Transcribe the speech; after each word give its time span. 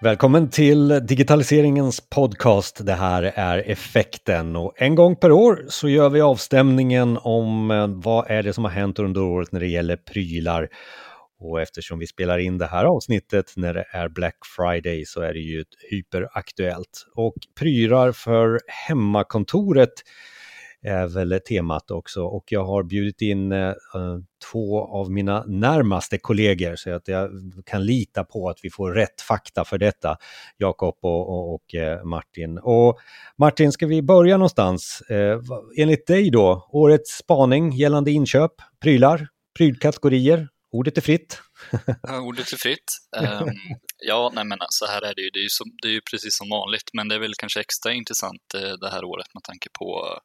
Välkommen 0.00 0.50
till 0.50 0.88
digitaliseringens 0.88 2.00
podcast. 2.00 2.86
Det 2.86 2.92
här 2.92 3.22
är 3.22 3.58
Effekten 3.58 4.56
och 4.56 4.72
en 4.76 4.94
gång 4.94 5.16
per 5.16 5.32
år 5.32 5.64
så 5.68 5.88
gör 5.88 6.10
vi 6.10 6.20
avstämningen 6.20 7.18
om 7.22 7.70
eh, 7.70 7.86
vad 7.88 8.30
är 8.30 8.42
det 8.42 8.52
som 8.52 8.64
har 8.64 8.70
hänt 8.70 8.98
under 8.98 9.22
året 9.22 9.52
när 9.52 9.60
det 9.60 9.66
gäller 9.66 9.96
prylar. 9.96 10.68
Och 11.40 11.60
eftersom 11.60 11.98
vi 11.98 12.06
spelar 12.06 12.38
in 12.38 12.58
det 12.58 12.66
här 12.66 12.84
avsnittet 12.84 13.52
när 13.56 13.74
det 13.74 13.84
är 13.92 14.08
Black 14.08 14.36
Friday 14.56 15.04
så 15.06 15.20
är 15.20 15.32
det 15.32 15.40
ju 15.40 15.64
hyperaktuellt. 15.90 17.06
Och 17.14 17.34
prylar 17.58 18.12
för 18.12 18.60
hemmakontoret 18.66 19.92
är 20.82 21.06
väl 21.06 21.40
temat 21.48 21.90
också 21.90 22.22
och 22.22 22.44
jag 22.48 22.64
har 22.64 22.82
bjudit 22.82 23.22
in 23.22 23.52
eh, 23.52 23.74
två 24.52 24.86
av 24.86 25.10
mina 25.10 25.44
närmaste 25.46 26.18
kollegor 26.18 26.76
så 26.76 26.94
att 26.94 27.08
jag 27.08 27.30
kan 27.66 27.86
lita 27.86 28.24
på 28.24 28.48
att 28.48 28.58
vi 28.62 28.70
får 28.70 28.92
rätt 28.92 29.20
fakta 29.20 29.64
för 29.64 29.78
detta, 29.78 30.16
Jakob 30.56 30.98
och, 31.00 31.28
och, 31.28 31.54
och 31.54 31.74
eh, 31.74 32.04
Martin. 32.04 32.58
Och 32.58 32.98
Martin, 33.38 33.72
ska 33.72 33.86
vi 33.86 34.02
börja 34.02 34.36
någonstans? 34.36 35.00
Eh, 35.00 35.40
enligt 35.78 36.06
dig 36.06 36.30
då, 36.30 36.68
årets 36.72 37.16
spaning 37.16 37.72
gällande 37.72 38.10
inköp, 38.10 38.52
prylar, 38.82 39.28
prylkategorier, 39.58 40.48
ordet 40.72 40.96
är 40.98 41.02
fritt. 41.02 41.40
Ja, 42.02 42.20
ordet 42.20 42.52
är 42.52 42.56
fritt. 42.56 42.92
Um, 43.16 43.50
ja, 44.04 44.32
nej 44.34 44.44
men 44.44 44.58
så 44.68 44.86
här 44.86 45.02
är 45.02 45.14
det 45.14 45.22
ju. 45.22 45.30
Det 45.30 45.38
är 45.38 45.42
ju, 45.42 45.48
som, 45.48 45.66
det 45.82 45.88
är 45.88 45.92
ju 45.92 46.00
precis 46.10 46.36
som 46.36 46.48
vanligt, 46.48 46.90
men 46.92 47.08
det 47.08 47.14
är 47.14 47.18
väl 47.18 47.34
kanske 47.34 47.60
extra 47.60 47.92
intressant 47.92 48.54
eh, 48.54 48.72
det 48.80 48.90
här 48.90 49.04
året 49.04 49.34
med 49.34 49.42
tanke 49.42 49.68
på 49.78 50.18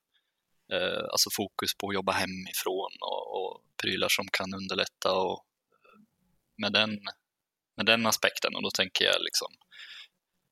eh, 0.71 1.03
alltså 1.11 1.29
fokus 1.33 1.75
på 1.77 1.87
att 1.87 1.93
jobba 1.93 2.11
hemifrån 2.11 2.91
och, 3.01 3.25
och 3.37 3.63
prylar 3.81 4.09
som 4.09 4.27
kan 4.27 4.53
underlätta 4.53 5.13
och 5.13 5.45
med 6.57 6.73
den, 6.73 6.99
med 7.77 7.85
den 7.85 8.05
aspekten 8.05 8.55
och 8.55 8.63
då 8.63 8.71
tänker 8.71 9.05
jag 9.05 9.21
liksom 9.21 9.47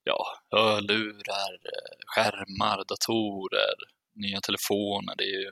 ja, 0.03 0.40
hörlurar, 0.52 1.53
eh, 1.53 1.97
skärmar, 2.06 2.84
datorer, 2.88 3.75
nya 4.14 4.42
telefoner, 4.42 5.16
det 5.17 5.23
är 5.23 5.42
ju 5.42 5.52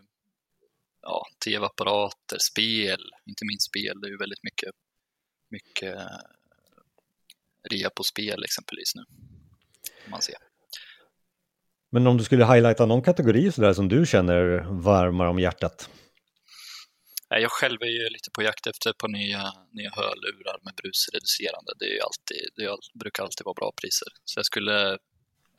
ja, 1.01 1.27
tv-apparater, 1.45 2.37
spel, 2.39 3.01
inte 3.25 3.45
minst 3.45 3.67
spel, 3.67 4.01
det 4.01 4.07
är 4.07 4.11
ju 4.11 4.17
väldigt 4.17 4.43
mycket, 4.43 4.71
mycket 5.49 5.95
rea 7.69 7.89
på 7.89 8.03
spel 8.03 8.43
exempelvis 8.43 8.95
nu. 8.95 9.03
Man 10.07 10.21
ser. 10.21 10.46
Men 11.89 12.07
om 12.07 12.17
du 12.17 12.23
skulle 12.23 12.45
highlighta 12.45 12.85
någon 12.85 13.01
kategori 13.01 13.51
sådär 13.51 13.73
som 13.73 13.87
du 13.87 14.05
känner 14.05 14.65
varmar 14.69 15.25
om 15.25 15.39
hjärtat? 15.39 15.89
Jag 17.29 17.51
själv 17.51 17.81
är 17.81 18.03
ju 18.03 18.09
lite 18.09 18.31
på 18.33 18.41
jakt 18.41 18.67
efter 18.67 18.93
på 18.93 19.07
nya, 19.07 19.53
nya 19.71 19.91
hörlurar 19.95 20.59
med 20.63 20.73
brusreducerande. 20.75 21.71
Det, 21.79 21.85
är 21.85 21.93
ju 21.93 22.01
alltid, 22.01 22.49
det 22.55 22.99
brukar 22.99 23.23
alltid 23.23 23.45
vara 23.45 23.53
bra 23.53 23.71
priser. 23.81 24.07
Så 24.25 24.39
jag 24.39 24.45
skulle, 24.45 24.97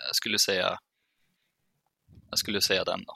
jag 0.07 0.15
skulle 0.15 0.39
säga 0.39 0.79
jag 2.31 2.39
skulle 2.39 2.61
säga 2.61 2.85
den 2.85 3.05
då. 3.07 3.13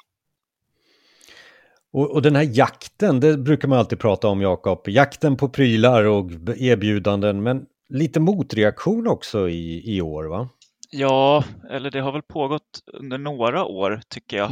Och, 1.93 2.11
och, 2.11 2.23
den 2.23 2.37
här 2.37 2.49
jakten, 2.53 3.21
det 3.21 3.39
brukar 3.39 3.69
man 3.69 3.79
alltid 3.79 3.99
prata 3.99 4.29
om 4.29 4.41
Jakob. 4.41 4.89
Jakten 4.89 5.37
på 5.37 5.49
prylar 5.49 6.05
och 6.05 6.31
erbjudanden, 6.57 7.43
men 7.43 7.67
lite 7.89 8.21
motreaktion 8.21 9.07
också 9.07 9.49
i, 9.49 9.97
i 9.97 10.01
år 10.01 10.25
va? 10.25 10.49
Ja, 10.95 11.45
eller 11.71 11.91
det 11.91 12.01
har 12.01 12.12
väl 12.12 12.23
pågått 12.23 12.83
under 12.87 13.19
några 13.19 13.65
år 13.65 14.01
tycker 14.09 14.37
jag. 14.37 14.51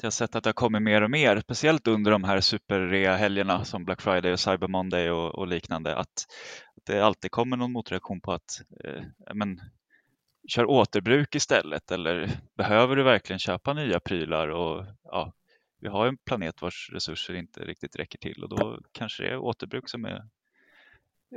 Jag 0.00 0.06
har 0.06 0.10
sett 0.10 0.36
att 0.36 0.44
det 0.44 0.48
har 0.48 0.54
kommit 0.54 0.82
mer 0.82 1.02
och 1.02 1.10
mer, 1.10 1.40
speciellt 1.40 1.86
under 1.86 2.10
de 2.10 2.24
här 2.24 2.40
superrea-helgerna 2.40 3.64
som 3.64 3.84
Black 3.84 4.00
Friday 4.00 4.32
och 4.32 4.40
Cyber 4.40 4.68
Monday 4.68 5.10
och, 5.10 5.34
och 5.34 5.46
liknande, 5.46 5.96
att, 5.96 6.26
det 6.86 7.00
alltid 7.00 7.30
kommer 7.30 7.56
någon 7.56 7.72
motreaktion 7.72 8.20
på 8.20 8.32
att 8.32 8.62
eh, 8.84 9.02
men, 9.34 9.60
kör 10.48 10.64
återbruk 10.64 11.34
istället 11.34 11.90
eller 11.90 12.30
behöver 12.56 12.96
du 12.96 13.02
verkligen 13.02 13.38
köpa 13.38 13.72
nya 13.72 14.00
prylar? 14.00 14.48
Och, 14.48 14.86
ja, 15.04 15.32
vi 15.80 15.88
har 15.88 16.06
en 16.06 16.16
planet 16.16 16.62
vars 16.62 16.90
resurser 16.92 17.34
inte 17.34 17.60
riktigt 17.60 17.96
räcker 17.96 18.18
till 18.18 18.42
och 18.42 18.48
då 18.48 18.78
kanske 18.92 19.22
det 19.22 19.28
är 19.28 19.38
återbruk 19.38 19.88
som 19.88 20.04
är 20.04 20.22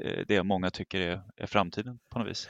eh, 0.03 0.25
det 0.27 0.43
många 0.43 0.69
tycker 0.69 1.01
är, 1.01 1.23
är 1.35 1.47
framtiden 1.47 1.99
på 2.09 2.19
något 2.19 2.27
vis. 2.27 2.49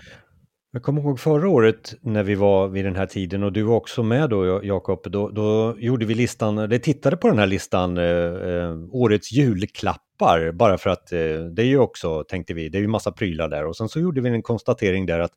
Jag 0.78 0.84
kommer 0.84 1.02
ihåg 1.02 1.20
förra 1.20 1.50
året 1.50 1.96
när 2.02 2.24
vi 2.24 2.36
var 2.36 2.68
vid 2.68 2.86
den 2.86 2.96
här 2.96 3.06
tiden 3.06 3.44
och 3.44 3.54
du 3.54 3.64
var 3.64 3.76
också 3.76 4.04
med 4.04 4.30
då 4.30 4.64
Jakob. 4.64 5.12
Då, 5.12 5.30
då 5.30 5.76
gjorde 5.80 6.06
vi 6.06 6.16
listan, 6.16 6.58
eller 6.58 6.78
tittade 6.78 7.18
på 7.18 7.28
den 7.28 7.40
här 7.40 7.48
listan, 7.48 7.98
eh, 7.98 8.04
eh, 8.04 8.76
årets 8.92 9.32
julklappar, 9.32 10.52
bara 10.52 10.78
för 10.78 10.90
att 10.90 11.12
eh, 11.12 11.20
det 11.56 11.62
är 11.62 11.66
ju 11.66 11.80
också, 11.80 12.24
tänkte 12.24 12.54
vi, 12.54 12.70
det 12.70 12.78
är 12.78 12.82
ju 12.82 12.88
massa 12.88 13.12
prylar 13.12 13.50
där. 13.50 13.66
Och 13.66 13.78
sen 13.78 13.90
så 13.90 14.00
gjorde 14.00 14.22
vi 14.22 14.30
en 14.30 14.42
konstatering 14.42 15.06
där 15.06 15.20
att 15.20 15.32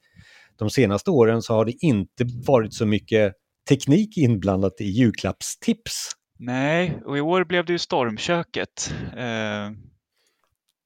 de 0.58 0.70
senaste 0.70 1.10
åren 1.10 1.42
så 1.42 1.54
har 1.54 1.64
det 1.64 1.74
inte 1.80 2.24
varit 2.46 2.74
så 2.74 2.86
mycket 2.86 3.32
teknik 3.68 4.16
inblandat 4.16 4.80
i 4.80 4.84
julklappstips. 4.84 6.10
Nej, 6.38 7.00
och 7.04 7.18
i 7.18 7.20
år 7.20 7.44
blev 7.44 7.64
det 7.64 7.72
ju 7.72 7.78
stormköket. 7.78 8.94
Eh 9.16 9.89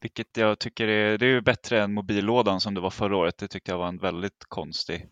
vilket 0.04 0.36
jag 0.36 0.58
tycker 0.58 0.88
är, 0.88 1.18
det 1.18 1.26
är 1.26 1.40
bättre 1.40 1.82
än 1.82 1.94
mobillådan 1.94 2.60
som 2.60 2.74
det 2.74 2.80
var 2.80 2.90
förra 2.90 3.16
året. 3.16 3.38
Det 3.38 3.48
tyckte 3.48 3.70
jag 3.70 3.78
var 3.78 3.88
en 3.88 3.98
väldigt 3.98 4.44
konstig 4.48 5.08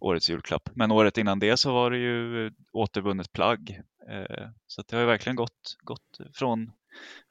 årets 0.00 0.30
julklapp. 0.30 0.68
Men 0.74 0.90
året 0.90 1.18
innan 1.18 1.38
det 1.38 1.56
så 1.56 1.72
var 1.72 1.90
det 1.90 1.98
ju 1.98 2.50
återvunnet 2.72 3.32
plagg. 3.32 3.80
Eh, 4.10 4.48
så 4.66 4.82
det 4.88 4.96
har 4.96 5.00
ju 5.00 5.06
verkligen 5.06 5.36
gått, 5.36 5.76
gått 5.82 6.18
från, 6.34 6.72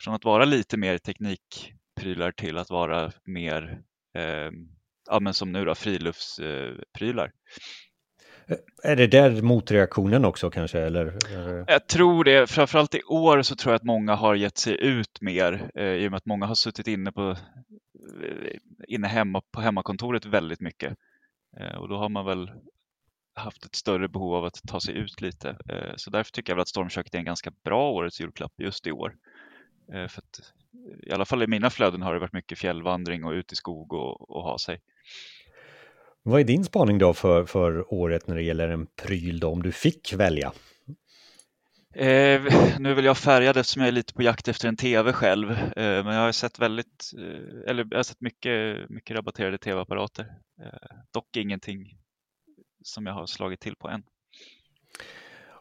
från 0.02 0.14
att 0.14 0.26
vara 0.26 0.46
lite 0.46 0.78
mer 0.78 0.98
teknikprylar 0.98 2.32
till 2.32 2.58
att 2.58 2.70
vara 2.70 3.12
mer, 3.26 3.82
eh, 4.16 4.52
ja 5.10 5.20
men 5.20 5.34
som 5.34 5.52
nu 5.52 5.66
då, 5.66 5.76
friluftsprylar. 5.76 7.32
Är 8.84 8.96
det 8.96 9.08
där 9.08 9.42
motreaktionen 9.42 10.26
också 10.26 10.50
kanske? 10.50 10.80
Eller? 10.80 11.18
Jag 11.68 11.88
tror 11.88 12.24
det. 12.24 12.48
Framförallt 12.50 12.96
i 12.96 13.04
år 13.04 13.42
så 13.42 13.56
tror 13.56 13.72
jag 13.72 13.76
att 13.76 13.84
många 13.84 14.16
har 14.16 14.36
gett 14.36 14.58
sig 14.58 14.82
ut 14.82 15.22
mer 15.22 15.72
eh, 15.76 15.84
i 15.84 16.08
och 16.08 16.12
med 16.12 16.18
att 16.18 16.26
många 16.26 16.46
har 16.46 16.56
suttit 16.56 16.88
inne, 16.88 17.12
på, 17.12 17.30
eh, 17.30 18.58
inne 18.88 19.08
hemma 19.08 19.42
på 19.52 19.62
hemmakontoret 19.62 20.26
väldigt 20.26 20.62
mycket. 20.62 20.98
Eh, 21.60 21.76
och 21.76 21.90
då 21.90 21.98
har 21.98 22.10
man 22.10 22.26
väl 22.26 22.52
haft 23.36 23.66
ett 23.66 23.76
större 23.76 24.08
behov 24.08 24.36
av 24.36 24.46
att 24.46 24.62
ta 24.68 24.80
sig 24.80 24.96
ut 24.96 25.22
lite. 25.22 25.50
Eh, 25.50 25.94
så 25.96 26.10
därför 26.10 26.32
tycker 26.32 26.52
jag 26.52 26.56
väl 26.56 26.62
att 26.62 26.68
stormköket 26.68 27.14
är 27.14 27.20
en 27.20 27.26
ganska 27.26 27.52
bra 27.64 27.92
årets 27.92 28.22
julklapp 28.22 28.54
just 28.58 28.88
i 28.88 28.92
år. 28.92 29.16
Eh, 29.94 30.08
för 30.08 30.22
att, 30.22 30.54
I 31.04 31.12
alla 31.12 31.26
fall 31.26 31.44
i 31.44 31.48
mina 31.48 31.70
flöden 31.70 32.02
har 32.02 32.14
det 32.14 32.20
varit 32.20 32.34
mycket 32.34 32.60
fjällvandring 32.60 33.24
och 33.24 33.32
ut 33.32 33.52
i 33.52 33.56
skog 33.56 33.94
och, 33.94 34.30
och 34.30 34.44
ha 34.44 34.58
sig. 34.58 34.82
Vad 36.24 36.40
är 36.40 36.44
din 36.44 36.64
spaning 36.64 36.98
då 36.98 37.14
för, 37.14 37.46
för 37.46 37.94
året 37.94 38.28
när 38.28 38.36
det 38.36 38.44
gäller 38.44 38.70
en 38.70 38.88
pryl 38.88 39.40
då, 39.40 39.50
om 39.50 39.64
du 39.64 39.72
fick 39.72 40.14
välja? 40.14 40.54
Eh, 41.96 42.42
nu 42.80 42.94
väl 42.94 43.06
jag 43.06 43.18
färgad 43.18 43.58
eftersom 43.58 43.82
jag 43.82 43.88
är 43.88 43.92
lite 43.92 44.14
på 44.14 44.24
jakt 44.24 44.48
efter 44.48 44.68
en 44.68 44.78
tv 44.78 45.14
själv. 45.14 45.52
Eh, 45.52 46.04
men 46.04 46.16
jag 46.16 46.22
har 46.22 46.32
sett 46.32 46.60
väldigt, 46.60 47.12
eh, 47.18 47.70
eller 47.72 47.88
jag 47.92 47.98
har 47.98 48.04
sett 48.04 48.22
mycket, 48.22 48.90
mycket 48.90 49.18
rabatterade 49.18 49.58
tv-apparater. 49.58 50.26
Eh, 50.62 50.98
dock 51.14 51.38
ingenting 51.38 51.98
som 52.84 53.06
jag 53.06 53.14
har 53.14 53.26
slagit 53.26 53.60
till 53.60 53.76
på 53.76 53.90
än. 53.90 54.04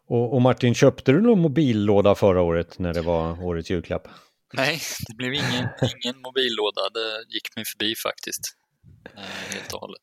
Och, 0.06 0.34
och, 0.34 0.42
Martin, 0.42 0.74
köpte 0.74 1.12
du 1.12 1.20
någon 1.20 1.41
mobillåda 1.41 2.14
förra 2.14 2.42
året 2.42 2.78
när 2.78 2.94
det 2.94 3.02
var 3.02 3.44
årets 3.44 3.70
julklapp? 3.70 4.08
Nej, 4.54 4.80
det 5.08 5.14
blev 5.16 5.34
ingen, 5.34 5.68
ingen 5.82 6.20
mobillåda. 6.22 6.80
Det 6.94 7.34
gick 7.34 7.56
mig 7.56 7.64
förbi 7.64 7.94
faktiskt. 7.94 8.42
Eh, 9.16 9.54
helt 9.54 9.72
och 9.72 9.80
hållet. 9.80 10.02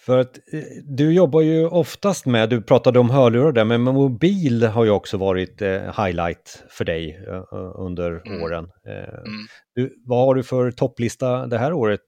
För 0.00 0.18
att 0.18 0.38
eh, 0.52 0.62
du 0.84 1.12
jobbar 1.12 1.40
ju 1.40 1.66
oftast 1.66 2.26
med, 2.26 2.50
du 2.50 2.62
pratade 2.62 2.98
om 2.98 3.10
hörlurar 3.10 3.52
där, 3.52 3.64
men 3.64 3.80
mobil 3.80 4.62
har 4.62 4.84
ju 4.84 4.90
också 4.90 5.16
varit 5.16 5.62
eh, 5.62 6.04
highlight 6.04 6.64
för 6.70 6.84
dig 6.84 7.24
eh, 7.28 7.42
under 7.74 8.26
mm. 8.26 8.42
åren. 8.42 8.70
Mm. 8.86 9.46
Du, 9.74 9.94
vad 10.06 10.26
har 10.26 10.34
du 10.34 10.42
för 10.42 10.70
topplista 10.70 11.46
det 11.46 11.58
här 11.58 11.72
året? 11.72 12.06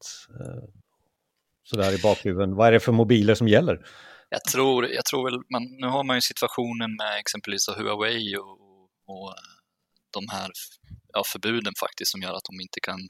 sådär 1.70 1.98
i 1.98 2.02
bakhuvudet, 2.02 2.56
vad 2.56 2.68
är 2.68 2.72
det 2.72 2.80
för 2.80 2.92
mobiler 2.92 3.34
som 3.34 3.48
gäller? 3.48 3.78
Jag 4.28 4.44
tror, 4.44 4.86
jag 4.86 5.04
tror 5.04 5.24
väl, 5.30 5.40
man, 5.52 5.62
nu 5.80 5.86
har 5.86 6.04
man 6.04 6.16
ju 6.16 6.20
situationen 6.20 6.96
med 6.96 7.18
exempelvis 7.18 7.68
Huawei 7.68 8.36
och, 8.36 8.58
och 9.06 9.34
de 10.10 10.28
här 10.32 10.50
ja, 11.12 11.22
förbuden 11.32 11.72
faktiskt 11.80 12.10
som 12.10 12.22
gör 12.22 12.34
att 12.34 12.44
de 12.50 12.60
inte 12.60 12.80
kan, 12.82 13.00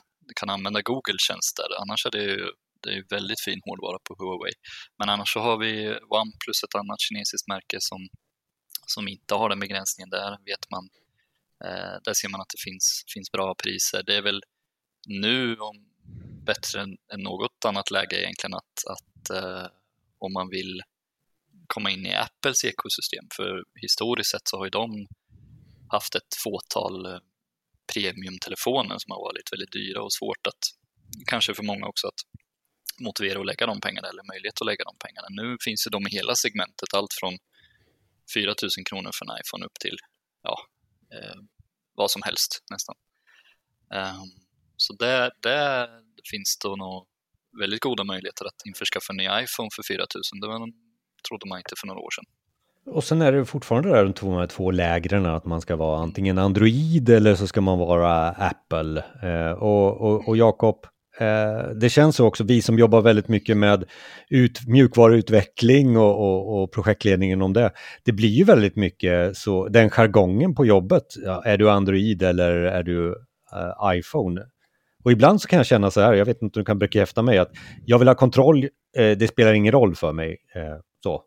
kan 0.41 0.51
använda 0.51 0.81
Google-tjänster. 0.83 1.65
Annars 1.81 2.07
är 2.07 2.11
det 2.11 2.23
ju 2.23 2.47
det 2.83 2.91
är 2.97 3.05
väldigt 3.11 3.41
fin 3.41 3.61
hårdvara 3.65 3.99
på 4.05 4.15
Huawei. 4.19 4.53
Men 4.99 5.09
annars 5.09 5.33
så 5.33 5.41
har 5.41 5.59
vi 5.59 5.73
OnePlus, 5.89 6.63
ett 6.65 6.75
annat 6.75 7.01
kinesiskt 7.01 7.49
märke 7.49 7.77
som, 7.81 8.09
som 8.87 9.09
inte 9.09 9.35
har 9.35 9.49
den 9.49 9.61
begränsningen. 9.61 10.11
Där 10.11 10.31
vet 10.31 10.71
man, 10.71 10.89
eh, 11.65 11.97
där 12.05 12.15
ser 12.15 12.29
man 12.29 12.41
att 12.41 12.53
det 12.55 12.63
finns, 12.71 13.05
finns 13.15 13.33
bra 13.33 13.55
priser. 13.63 14.03
Det 14.03 14.17
är 14.17 14.23
väl 14.23 14.43
nu 15.07 15.57
om, 15.57 15.77
bättre 16.47 16.81
än, 16.81 16.97
än 17.13 17.21
något 17.21 17.65
annat 17.65 17.91
läge 17.91 18.23
egentligen 18.23 18.55
att, 18.55 18.77
att 18.95 19.31
eh, 19.31 19.67
om 20.19 20.33
man 20.33 20.49
vill 20.49 20.83
komma 21.67 21.91
in 21.91 22.07
i 22.07 22.15
Apples 22.15 22.65
ekosystem. 22.65 23.25
För 23.37 23.65
historiskt 23.83 24.31
sett 24.31 24.49
så 24.49 24.57
har 24.57 24.65
ju 24.65 24.71
de 24.71 25.07
haft 25.91 26.15
ett 26.15 26.35
fåtal 26.45 27.07
eh, 27.07 27.19
premiumtelefoner 27.93 28.97
som 28.99 29.11
har 29.11 29.21
varit 29.21 29.53
väldigt 29.53 29.73
dyra 29.73 30.03
och 30.03 30.13
svårt 30.13 30.47
att, 30.47 30.63
kanske 31.27 31.55
för 31.55 31.63
många 31.63 31.87
också, 31.87 32.07
att 32.07 32.21
motivera 33.01 33.41
att 33.41 33.47
lägga 33.47 33.67
de 33.67 33.81
pengarna 33.81 34.09
eller 34.09 34.23
möjlighet 34.33 34.61
att 34.61 34.67
lägga 34.67 34.85
de 34.85 34.97
pengarna. 35.05 35.29
Nu 35.31 35.57
finns 35.65 35.87
ju 35.87 35.91
de 35.91 36.07
i 36.09 36.11
hela 36.11 36.35
segmentet, 36.35 36.95
allt 36.95 37.15
från 37.21 37.35
4 38.35 38.55
000 38.63 38.71
kronor 38.89 39.11
för 39.17 39.25
en 39.25 39.39
iPhone 39.41 39.65
upp 39.67 39.77
till 39.85 39.99
ja, 40.43 40.57
eh, 41.15 41.39
vad 41.95 42.11
som 42.11 42.23
helst 42.23 42.51
nästan. 42.71 42.97
Um, 43.95 44.31
så 44.77 44.93
där, 44.93 45.31
där 45.43 45.89
finns 46.31 46.59
det 46.63 46.69
nog 46.69 47.07
väldigt 47.61 47.81
goda 47.81 48.05
möjligheter 48.05 48.45
att 48.45 48.67
införskaffa 48.67 49.13
en 49.13 49.17
ny 49.17 49.25
iPhone 49.25 49.71
för 49.77 49.83
4 49.95 49.99
000. 49.99 50.41
Det 50.41 50.47
var, 50.49 50.59
trodde 51.29 51.49
man 51.49 51.59
inte 51.59 51.75
för 51.81 51.87
några 51.87 52.01
år 52.01 52.11
sedan. 52.17 52.25
Och 52.87 53.05
sen 53.05 53.23
är 53.23 53.33
det 53.33 53.45
fortfarande 53.45 53.89
där 53.89 54.05
de 54.05 54.13
två, 54.13 54.47
två 54.47 54.71
lägren, 54.71 55.27
att 55.27 55.45
man 55.45 55.61
ska 55.61 55.77
vara 55.77 56.01
antingen 56.01 56.39
Android 56.39 57.09
eller 57.09 57.35
så 57.35 57.47
ska 57.47 57.61
man 57.61 57.79
vara 57.79 58.29
Apple. 58.29 59.05
Eh, 59.23 59.53
och, 59.53 60.01
och, 60.01 60.29
och 60.29 60.37
Jakob, 60.37 60.87
Eh, 61.19 61.71
det 61.75 61.89
känns 61.89 62.17
så 62.17 62.27
också, 62.27 62.45
vi 62.45 62.63
som 62.63 62.79
jobbar 62.79 63.03
väldigt 63.03 63.29
mycket 63.29 63.57
med 63.57 63.85
ut, 64.29 64.67
mjukvaruutveckling 64.67 65.97
och, 65.97 66.19
och, 66.21 66.63
och, 66.63 66.73
projektledningen 66.73 67.43
om 67.43 67.53
det, 67.53 67.71
det 68.05 68.13
blir 68.13 68.29
ju 68.29 68.45
väldigt 68.45 68.77
mycket 68.77 69.37
så, 69.37 69.69
den 69.69 69.91
jargongen 69.91 70.55
på 70.55 70.67
jobbet, 70.67 71.05
ja, 71.25 71.43
är 71.45 71.59
du 71.59 71.71
Android 71.71 72.23
eller 72.23 72.51
är 72.53 72.83
du 72.83 73.09
uh, 73.09 73.95
iPhone? 73.95 74.41
Och 75.05 75.13
ibland 75.13 75.43
så 75.43 75.49
kan 75.49 75.57
jag 75.57 75.67
känna 75.67 75.91
så 75.91 76.01
här, 76.01 76.13
jag 76.13 76.25
vet 76.25 76.43
inte 76.43 76.59
om 76.59 76.63
du 76.63 76.65
kan 76.65 76.79
bekräfta 76.79 77.23
mig, 77.23 77.39
att 77.39 77.51
jag 77.85 77.99
vill 77.99 78.09
ha 78.09 78.15
kontroll, 78.15 78.65
eh, 78.97 79.17
det 79.19 79.29
spelar 79.29 79.53
ingen 79.53 79.73
roll 79.73 79.95
för 79.95 80.13
mig. 80.13 80.37
Eh, 80.55 80.77
så. 81.03 81.23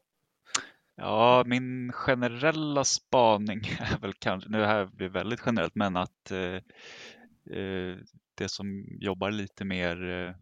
Ja, 0.97 1.44
min 1.45 1.91
generella 1.91 2.83
spaning 2.83 3.59
är 3.79 4.00
väl 4.01 4.13
kanske, 4.19 4.50
nu 4.50 4.63
här 4.63 4.86
blir 4.86 5.09
väldigt 5.09 5.41
generellt, 5.45 5.75
men 5.75 5.97
att 5.97 6.31
eh, 6.31 7.57
eh, 7.57 7.95
det 8.35 8.50
som 8.50 8.85
jobbar 9.00 9.31
lite 9.31 9.65
mer 9.65 10.09
eh, 10.09 10.35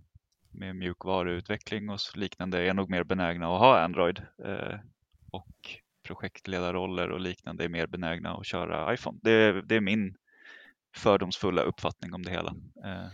med 0.52 0.76
mjukvaruutveckling 0.76 1.90
och 1.90 2.00
liknande 2.16 2.64
är 2.64 2.74
nog 2.74 2.90
mer 2.90 3.04
benägna 3.04 3.54
att 3.54 3.60
ha 3.60 3.80
Android 3.80 4.22
eh, 4.46 4.80
och 5.32 5.82
projektledarroller 6.04 7.10
och 7.10 7.20
liknande 7.20 7.64
är 7.64 7.70
mer 7.70 7.88
benägna 7.88 8.34
att 8.34 8.46
köra 8.46 8.94
iPhone. 8.94 9.20
Det, 9.22 9.62
det 9.62 9.76
är 9.76 9.82
min 9.82 10.16
fördomsfulla 10.96 11.62
uppfattning 11.62 12.14
om 12.14 12.24
det 12.24 12.32
hela. 12.32 12.56
Eh. 12.86 13.08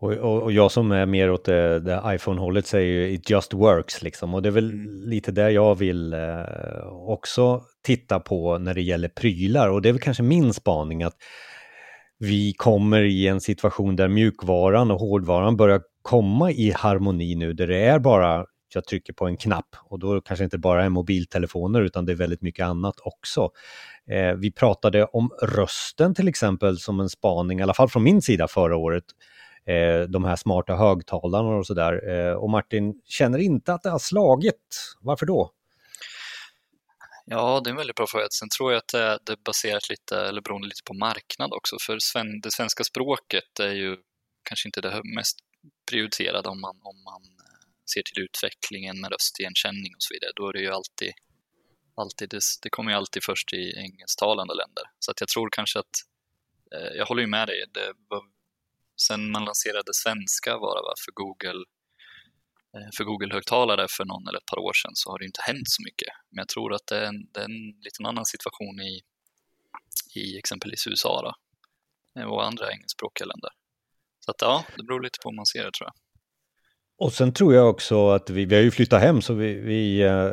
Och, 0.00 0.12
och, 0.12 0.42
och, 0.42 0.52
jag 0.52 0.72
som 0.72 0.92
är 0.92 1.06
mer 1.06 1.30
åt 1.30 1.44
det, 1.44 1.80
det 1.80 2.02
iPhone-hållet 2.06 2.66
säger 2.66 2.92
ju 2.92 3.12
it 3.12 3.30
just 3.30 3.54
works 3.54 4.02
liksom. 4.02 4.34
Och 4.34 4.42
det 4.42 4.48
är 4.48 4.50
väl 4.50 4.72
lite 5.08 5.32
där 5.32 5.48
jag 5.48 5.74
vill 5.74 6.12
eh, 6.12 6.86
också 6.90 7.62
titta 7.82 8.20
på 8.20 8.58
när 8.58 8.74
det 8.74 8.82
gäller 8.82 9.08
prylar. 9.08 9.68
Och 9.68 9.82
det 9.82 9.88
är 9.88 9.92
väl 9.92 10.02
kanske 10.02 10.22
min 10.22 10.54
spaning 10.54 11.02
att 11.02 11.16
vi 12.18 12.52
kommer 12.52 13.02
i 13.02 13.28
en 13.28 13.40
situation 13.40 13.96
där 13.96 14.08
mjukvaran 14.08 14.90
och 14.90 15.00
hårdvaran 15.00 15.56
börjar 15.56 15.82
komma 16.02 16.50
i 16.50 16.70
harmoni 16.70 17.34
nu, 17.34 17.52
där 17.52 17.66
det 17.66 17.80
är 17.80 17.98
bara 17.98 18.46
jag 18.74 18.84
trycker 18.84 19.12
på 19.12 19.26
en 19.26 19.36
knapp 19.36 19.76
och 19.84 19.98
då 19.98 20.20
kanske 20.20 20.44
inte 20.44 20.58
bara 20.58 20.84
är 20.84 20.88
mobiltelefoner 20.88 21.82
utan 21.82 22.06
det 22.06 22.12
är 22.12 22.16
väldigt 22.16 22.42
mycket 22.42 22.66
annat 22.66 22.94
också. 23.02 23.50
Eh, 24.10 24.32
vi 24.32 24.52
pratade 24.52 25.04
om 25.04 25.30
rösten 25.42 26.14
till 26.14 26.28
exempel 26.28 26.78
som 26.78 27.00
en 27.00 27.08
spaning, 27.08 27.60
i 27.60 27.62
alla 27.62 27.74
fall 27.74 27.88
från 27.88 28.02
min 28.02 28.22
sida 28.22 28.48
förra 28.48 28.76
året 28.76 29.04
eh, 29.66 30.08
de 30.08 30.24
här 30.24 30.36
smarta 30.36 30.76
högtalarna 30.76 31.48
och 31.48 31.66
sådär. 31.66 32.08
Eh, 32.10 32.32
och 32.32 32.50
Martin 32.50 32.94
känner 33.04 33.38
inte 33.38 33.74
att 33.74 33.82
det 33.82 33.90
har 33.90 33.98
slagit. 33.98 34.94
Varför 35.00 35.26
då? 35.26 35.50
Ja, 37.30 37.60
det 37.60 37.68
är 37.68 37.72
en 37.72 37.76
väldigt 37.76 37.96
bra 37.96 38.06
fråga. 38.06 38.26
Sen 38.30 38.48
tror 38.48 38.72
jag 38.72 38.78
att 38.78 38.88
det, 38.92 39.18
det 39.26 39.32
är 39.32 39.36
baserat 39.44 39.90
lite, 39.90 40.16
eller 40.20 40.40
beroende 40.40 40.68
lite 40.68 40.82
på 40.84 40.94
marknad 40.94 41.52
också. 41.52 41.76
För 41.86 41.98
sven, 42.00 42.40
det 42.40 42.50
svenska 42.50 42.84
språket 42.84 43.60
är 43.60 43.72
ju 43.72 43.96
kanske 44.48 44.68
inte 44.68 44.80
det 44.80 45.00
mest 45.16 45.38
prioriterade 45.90 46.48
om 46.48 46.60
man, 46.60 46.76
om 46.82 47.04
man 47.04 47.22
eh, 47.22 47.60
ser 47.92 48.02
till 48.02 48.22
utvecklingen 48.24 49.00
med 49.00 49.12
röstigenkänning 49.12 49.94
och 49.94 50.02
så 50.02 50.14
vidare. 50.14 50.32
Då 50.36 50.48
är 50.48 50.52
det 50.52 50.60
ju 50.60 50.70
alltid, 50.70 51.12
alltid 51.96 52.28
det, 52.30 52.40
det 52.62 52.70
kommer 52.70 52.90
ju 52.90 52.96
alltid 52.96 53.22
först 53.24 53.52
i 53.52 53.72
engelsktalande 53.76 54.54
länder. 54.54 54.84
Så 54.98 55.10
att 55.10 55.20
jag 55.20 55.28
tror 55.28 55.48
kanske 55.52 55.78
att, 55.78 55.94
eh, 56.74 56.92
jag 56.98 57.06
håller 57.06 57.22
ju 57.22 57.28
med 57.28 57.48
dig, 57.48 57.64
det 57.74 57.92
var 58.08 58.22
sen 59.06 59.30
man 59.30 59.44
lanserade 59.44 59.94
svenska 59.94 60.58
var 60.58 60.74
det 60.76 60.82
va, 60.82 60.94
för 61.04 61.12
Google 61.12 61.64
Eh, 62.74 62.88
för 62.96 63.04
Google-högtalare 63.04 63.86
för 63.90 64.04
någon 64.04 64.28
eller 64.28 64.38
ett 64.38 64.46
par 64.52 64.58
år 64.58 64.72
sedan 64.72 64.92
så 64.94 65.10
har 65.10 65.18
det 65.18 65.24
inte 65.24 65.42
hänt 65.42 65.68
så 65.76 65.82
mycket. 65.82 66.08
Men 66.30 66.38
jag 66.42 66.48
tror 66.48 66.74
att 66.74 66.86
det 66.86 66.98
är 66.98 67.06
en, 67.06 67.20
det 67.32 67.40
är 67.40 67.44
en 67.44 67.66
liten 67.86 68.06
annan 68.06 68.24
situation 68.24 68.80
i, 68.80 69.00
i 70.20 70.38
exempelvis 70.38 70.86
USA 70.86 71.22
då, 71.22 71.32
eh, 72.20 72.28
och 72.28 72.44
andra 72.46 72.72
engelskspråkiga 72.72 73.26
länder. 73.26 73.50
Så 74.20 74.30
att 74.30 74.40
ja, 74.40 74.64
det 74.76 74.82
beror 74.82 75.02
lite 75.02 75.18
på 75.22 75.28
hur 75.30 75.36
man 75.36 75.46
ser 75.46 75.64
det 75.64 75.72
tror 75.72 75.86
jag. 75.88 75.94
Och 77.00 77.12
sen 77.12 77.32
tror 77.32 77.54
jag 77.54 77.70
också 77.70 78.10
att 78.10 78.30
vi, 78.30 78.44
vi 78.44 78.54
har 78.54 78.62
ju 78.62 78.70
flyttat 78.70 79.02
hem 79.02 79.20
så 79.20 79.34
vi, 79.34 79.54
vi 79.54 80.02
eh, 80.02 80.30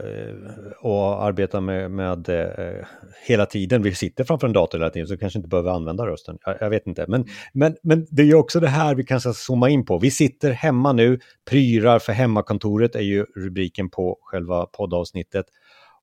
och 0.82 1.24
arbetar 1.24 1.62
med, 1.62 1.92
med 1.92 2.30
eh, 2.30 2.86
hela 3.28 3.46
tiden. 3.46 3.84
Vi 3.84 3.96
sitter 3.96 4.24
framför 4.24 4.48
en 4.48 4.54
dator 4.54 4.78
hela 4.78 4.90
tiden 4.90 5.08
så 5.08 5.18
kanske 5.18 5.40
inte 5.40 5.50
behöver 5.50 5.72
använda 5.72 6.06
rösten. 6.06 6.38
Jag, 6.46 6.58
jag 6.60 6.70
vet 6.70 6.88
inte. 6.88 7.06
Men, 7.08 7.26
men, 7.54 7.76
men 7.84 8.08
det 8.10 8.22
är 8.22 8.26
ju 8.26 8.36
också 8.36 8.60
det 8.60 8.68
här 8.68 8.96
vi 8.96 9.04
kanske 9.04 9.34
ska 9.34 9.46
zooma 9.46 9.70
in 9.70 9.86
på. 9.86 9.98
Vi 9.98 10.12
sitter 10.12 10.52
hemma 10.52 10.94
nu, 10.94 11.20
prylar 11.50 12.00
för 12.00 12.14
hemmakontoret 12.14 12.96
är 12.96 13.02
ju 13.02 13.26
rubriken 13.36 13.90
på 13.90 14.18
själva 14.22 14.66
poddavsnittet. 14.66 15.46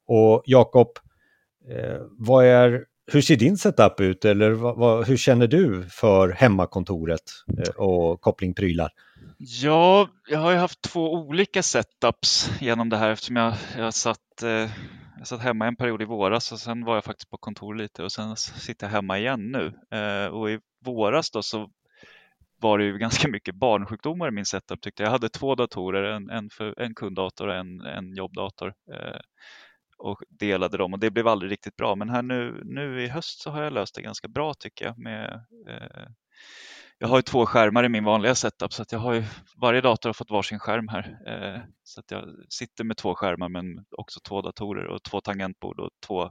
Och 0.06 0.42
Jakob, 0.46 0.88
eh, 1.70 2.00
vad 2.18 2.44
är 2.44 2.84
hur 3.12 3.20
ser 3.20 3.36
din 3.36 3.56
setup 3.56 4.00
ut 4.00 4.24
eller 4.24 4.50
vad, 4.50 4.76
vad, 4.76 5.06
hur 5.06 5.16
känner 5.16 5.46
du 5.46 5.84
för 5.90 6.28
hemmakontoret 6.28 7.22
och 7.76 8.20
koppling 8.20 8.54
prylar? 8.54 8.90
Ja, 9.44 10.08
jag 10.28 10.38
har 10.38 10.50
ju 10.50 10.56
haft 10.56 10.82
två 10.82 11.14
olika 11.14 11.62
setups 11.62 12.50
genom 12.60 12.88
det 12.88 12.96
här 12.96 13.10
eftersom 13.10 13.36
jag, 13.36 13.54
jag, 13.76 13.94
satt, 13.94 14.42
eh, 14.42 14.70
jag 15.18 15.26
satt 15.26 15.40
hemma 15.40 15.66
en 15.66 15.76
period 15.76 16.02
i 16.02 16.04
våras 16.04 16.52
och 16.52 16.58
sen 16.60 16.84
var 16.84 16.94
jag 16.94 17.04
faktiskt 17.04 17.30
på 17.30 17.36
kontor 17.36 17.74
lite 17.74 18.02
och 18.02 18.12
sen 18.12 18.36
sitter 18.36 18.86
jag 18.86 18.92
hemma 18.92 19.18
igen 19.18 19.52
nu. 19.52 19.96
Eh, 19.98 20.26
och 20.26 20.50
i 20.50 20.60
våras 20.84 21.30
då 21.30 21.42
så 21.42 21.70
var 22.60 22.78
det 22.78 22.84
ju 22.84 22.98
ganska 22.98 23.28
mycket 23.28 23.54
barnsjukdomar 23.54 24.28
i 24.28 24.30
min 24.30 24.46
setup 24.46 24.80
tyckte 24.80 25.02
jag. 25.02 25.08
Jag 25.08 25.12
hade 25.12 25.28
två 25.28 25.54
datorer, 25.54 26.02
en, 26.02 26.30
en, 26.30 26.50
för, 26.50 26.80
en 26.80 26.94
kunddator 26.94 27.48
och 27.48 27.54
en, 27.54 27.80
en 27.80 28.14
jobbdator. 28.16 28.74
Eh, 28.94 29.20
och 29.98 30.22
delade 30.28 30.76
dem 30.76 30.92
och 30.92 30.98
det 30.98 31.10
blev 31.10 31.28
aldrig 31.28 31.52
riktigt 31.52 31.76
bra. 31.76 31.94
Men 31.94 32.10
här 32.10 32.22
nu, 32.22 32.62
nu 32.64 33.02
i 33.02 33.08
höst 33.08 33.42
så 33.42 33.50
har 33.50 33.62
jag 33.62 33.72
löst 33.72 33.94
det 33.94 34.02
ganska 34.02 34.28
bra 34.28 34.54
tycker 34.54 34.84
jag. 34.84 34.98
Med, 34.98 35.44
eh, 35.68 36.06
jag 37.02 37.08
har 37.08 37.18
ju 37.18 37.22
två 37.22 37.46
skärmar 37.46 37.84
i 37.84 37.88
min 37.88 38.04
vanliga 38.04 38.34
setup 38.34 38.72
så 38.72 38.82
att 38.82 38.92
jag 38.92 38.98
har 38.98 39.14
ju, 39.14 39.24
varje 39.56 39.80
dator 39.80 40.08
har 40.08 40.14
fått 40.14 40.30
varsin 40.30 40.58
skärm 40.58 40.88
här. 40.88 41.18
Eh, 41.26 41.60
så 41.82 42.00
att 42.00 42.10
jag 42.10 42.24
sitter 42.48 42.84
med 42.84 42.96
två 42.96 43.14
skärmar 43.14 43.48
men 43.48 43.84
också 43.90 44.20
två 44.20 44.42
datorer 44.42 44.86
och 44.86 45.02
två 45.02 45.20
tangentbord 45.20 45.80
och 45.80 45.90
två, 46.06 46.30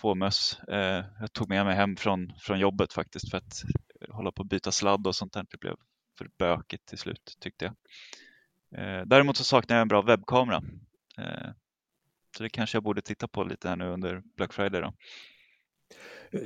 två 0.00 0.14
möss. 0.14 0.58
Eh, 0.68 1.04
jag 1.20 1.32
tog 1.32 1.48
med 1.48 1.66
mig 1.66 1.76
hem 1.76 1.96
från, 1.96 2.32
från 2.38 2.58
jobbet 2.58 2.92
faktiskt 2.92 3.30
för 3.30 3.38
att 3.38 3.62
hålla 4.10 4.32
på 4.32 4.42
att 4.42 4.48
byta 4.48 4.72
sladd 4.72 5.06
och 5.06 5.14
sånt 5.14 5.32
där. 5.32 5.46
Det 5.50 5.60
blev 5.60 5.76
för 6.18 6.28
bökigt 6.38 6.86
till 6.86 6.98
slut 6.98 7.36
tyckte 7.40 7.64
jag. 7.64 7.74
Eh, 8.80 9.06
däremot 9.06 9.36
så 9.36 9.44
saknar 9.44 9.76
jag 9.76 9.82
en 9.82 9.88
bra 9.88 10.02
webbkamera. 10.02 10.62
Eh, 11.18 11.50
så 12.36 12.42
det 12.42 12.48
kanske 12.48 12.76
jag 12.76 12.82
borde 12.82 13.02
titta 13.02 13.28
på 13.28 13.44
lite 13.44 13.68
här 13.68 13.76
nu 13.76 13.88
under 13.88 14.22
Black 14.36 14.52
Friday. 14.52 14.80
Då. 14.80 14.92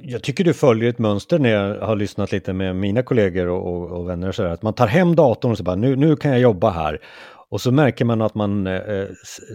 Jag 0.02 0.22
tycker 0.22 0.44
du 0.44 0.54
följer 0.54 0.90
ett 0.90 0.98
mönster 0.98 1.38
när 1.38 1.50
jag 1.50 1.86
har 1.86 1.96
lyssnat 1.96 2.32
lite 2.32 2.52
med 2.52 2.76
mina 2.76 3.02
kollegor 3.02 3.46
och, 3.46 3.74
och, 3.74 3.90
och 3.90 4.08
vänner. 4.08 4.32
Så 4.32 4.42
där, 4.42 4.50
att 4.50 4.62
man 4.62 4.74
tar 4.74 4.86
hem 4.86 5.16
datorn 5.16 5.50
och 5.50 5.58
så 5.58 5.64
bara 5.64 5.76
nu, 5.76 5.96
nu 5.96 6.16
kan 6.16 6.30
jag 6.30 6.40
jobba 6.40 6.70
här. 6.70 7.00
Och 7.50 7.60
så 7.60 7.72
märker 7.72 8.04
man 8.04 8.22
att 8.22 8.34
man 8.34 8.66
eh, 8.66 9.06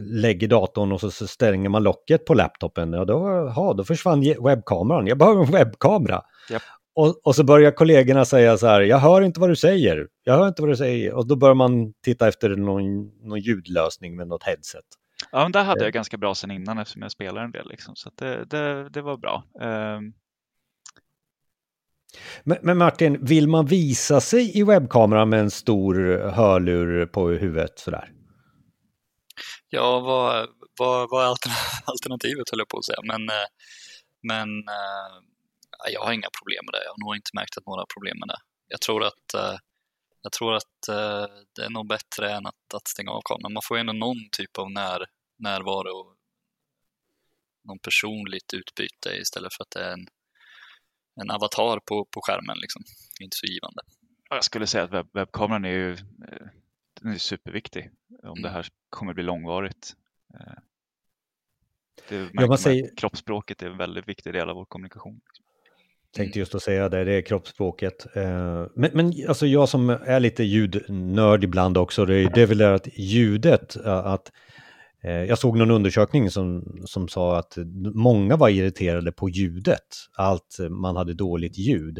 lägger 0.02 0.48
datorn 0.48 0.92
och 0.92 1.02
så, 1.02 1.12
så 1.12 1.28
stänger 1.28 1.70
man 1.70 1.84
locket 1.84 2.26
på 2.26 2.34
laptopen. 2.34 2.94
Ja, 2.94 3.06
då, 3.06 3.28
aha, 3.28 3.74
då 3.74 3.84
försvann 3.84 4.24
webbkameran. 4.46 5.08
Jag 5.08 5.18
behöver 5.18 5.46
en 5.46 5.52
webbkamera. 5.52 6.22
Yep. 6.52 6.62
Och, 6.96 7.28
och, 7.28 7.36
så 7.36 7.44
börjar 7.44 7.72
kollegorna 7.72 8.26
säga 8.26 8.58
så 8.58 8.68
här, 8.68 8.82
jag 8.82 8.98
hör 8.98 9.22
inte 9.22 9.40
vad 9.40 9.50
du 9.50 9.56
säger. 9.56 10.08
Jag 10.24 10.38
hör 10.38 10.48
inte 10.48 10.62
vad 10.62 10.72
du 10.72 10.76
säger. 10.76 11.14
Och 11.14 11.28
då 11.28 11.36
börjar 11.36 11.56
man 11.56 11.94
titta 12.04 12.28
efter 12.28 12.50
någon, 12.50 12.84
någon 13.28 13.40
ljudlösning 13.40 14.16
med 14.16 14.28
något 14.28 14.44
headset. 14.44 14.86
Ja, 15.32 15.44
men 15.44 15.52
där 15.52 15.64
hade 15.64 15.84
jag 15.84 15.94
ganska 15.94 16.18
bra 16.18 16.36
sen 16.36 16.52
innan 16.52 16.78
eftersom 16.78 17.02
jag 17.02 17.12
spelar 17.12 17.44
en 17.44 17.52
del. 17.52 17.70
Liksom, 17.70 17.96
så 17.96 18.10
det, 18.16 18.46
det, 18.46 18.90
det, 18.90 19.02
var 19.02 19.18
bra. 19.18 19.44
Um... 19.62 20.14
Men, 22.44 22.58
men, 22.62 22.78
Martin, 22.78 23.26
vill 23.26 23.48
man 23.48 23.66
visa 23.66 24.22
sig 24.22 24.58
i 24.58 24.64
webbkameran 24.64 25.30
med 25.30 25.40
en 25.40 25.52
stor 25.52 25.96
hörlur 26.30 27.06
på 27.06 27.30
huvudet 27.30 27.80
sådär? 27.80 28.12
Ja, 29.70 30.00
vad, 30.00 30.50
vad, 30.80 31.10
vad 31.10 31.26
är 31.26 31.30
alternativet 31.86 32.50
höll 32.52 32.60
jag 32.60 32.68
på 32.68 32.78
att 32.78 32.86
säga. 32.86 33.02
Men, 33.04 33.30
eh, 33.30 33.48
men 34.24 34.50
eh, 34.60 35.14
jag 35.94 36.02
har 36.02 36.14
inga 36.14 36.30
problem 36.40 36.66
med 36.66 36.74
det. 36.74 36.84
Jag 36.84 36.92
har 36.92 37.06
nog 37.06 37.16
inte 37.16 37.32
märkt 37.34 37.58
att 37.58 37.66
några 37.66 37.86
problem 37.94 38.18
med 38.20 38.28
det. 38.28 38.40
Jag 38.68 38.82
tror 38.82 39.04
att 39.04 39.34
eh, 39.34 39.58
jag 40.22 40.32
tror 40.32 40.56
att 40.56 40.78
det 41.56 41.64
är 41.66 41.70
nog 41.70 41.88
bättre 41.88 42.32
än 42.32 42.46
att, 42.46 42.74
att 42.74 42.88
stänga 42.88 43.12
av 43.12 43.22
kameran. 43.26 43.54
Man 43.54 43.62
får 43.68 43.78
ju 43.78 43.82
ändå 43.82 43.94
någon 43.94 44.30
typ 44.32 44.58
av 44.58 44.72
när, 44.72 45.06
närvaro 45.40 46.16
någon 47.68 47.80
personligt 47.80 48.54
utbyte 48.54 49.10
istället 49.22 49.54
för 49.54 49.64
att 49.64 49.72
det 49.72 49.84
är 49.84 49.92
en, 49.92 50.08
en 51.22 51.32
avatar 51.32 51.80
på, 51.80 52.06
på 52.06 52.22
skärmen. 52.22 52.58
Liksom. 52.58 52.84
Det 53.18 53.24
är 53.24 53.26
inte 53.26 53.38
så 53.38 53.46
givande. 53.46 53.82
Jag 54.30 54.44
skulle 54.44 54.68
säga 54.68 54.84
att 54.84 54.94
webb 54.94 55.08
webbkameran 55.14 55.66
är 55.66 55.70
ju 55.70 55.92
eh, 55.92 56.48
den 57.02 57.14
är 57.14 57.18
superviktig 57.18 57.90
om 58.24 58.30
mm. 58.30 58.42
det 58.42 58.50
här 58.50 58.68
kommer 58.90 59.14
bli 59.14 59.24
långvarigt. 59.24 59.94
Eh, 60.34 60.54
det 62.10 62.30
ja, 62.34 62.48
man 62.48 62.58
säger... 62.58 62.96
Kroppsspråket 62.98 63.62
är 63.62 63.68
en 63.68 63.78
väldigt 63.78 64.08
viktig 64.08 64.34
del 64.34 64.50
av 64.50 64.56
vår 64.56 64.66
kommunikation. 64.66 65.22
Tänkte 66.16 66.40
just 66.40 66.56
att 66.56 66.64
säga 66.64 66.90
det, 66.90 67.04
det 67.04 67.14
är 67.14 67.22
kroppsspråket. 67.22 68.16
Eh, 68.16 68.68
men, 68.76 68.92
men 68.94 69.14
alltså 69.28 69.48
jag 69.48 69.70
som 69.70 69.90
är 69.90 70.20
lite 70.20 70.44
ljudnörd 70.44 71.44
ibland 71.44 71.78
också, 71.78 72.06
det 72.06 72.16
är, 72.16 72.30
det 72.30 72.42
är 72.42 72.46
väl 72.46 72.58
det 72.58 72.74
att 72.74 72.88
ljudet, 72.98 73.78
att 73.86 74.32
Eh, 75.06 75.24
jag 75.24 75.38
såg 75.38 75.58
någon 75.58 75.72
undersökning 75.72 76.32
som, 76.32 76.78
som 76.86 77.08
sa 77.08 77.38
att 77.38 77.58
många 77.94 78.36
var 78.36 78.50
irriterade 78.50 79.12
på 79.12 79.30
ljudet, 79.30 79.82
allt 80.16 80.58
man 80.70 80.96
hade 80.96 81.14
dåligt 81.14 81.58
ljud. 81.58 82.00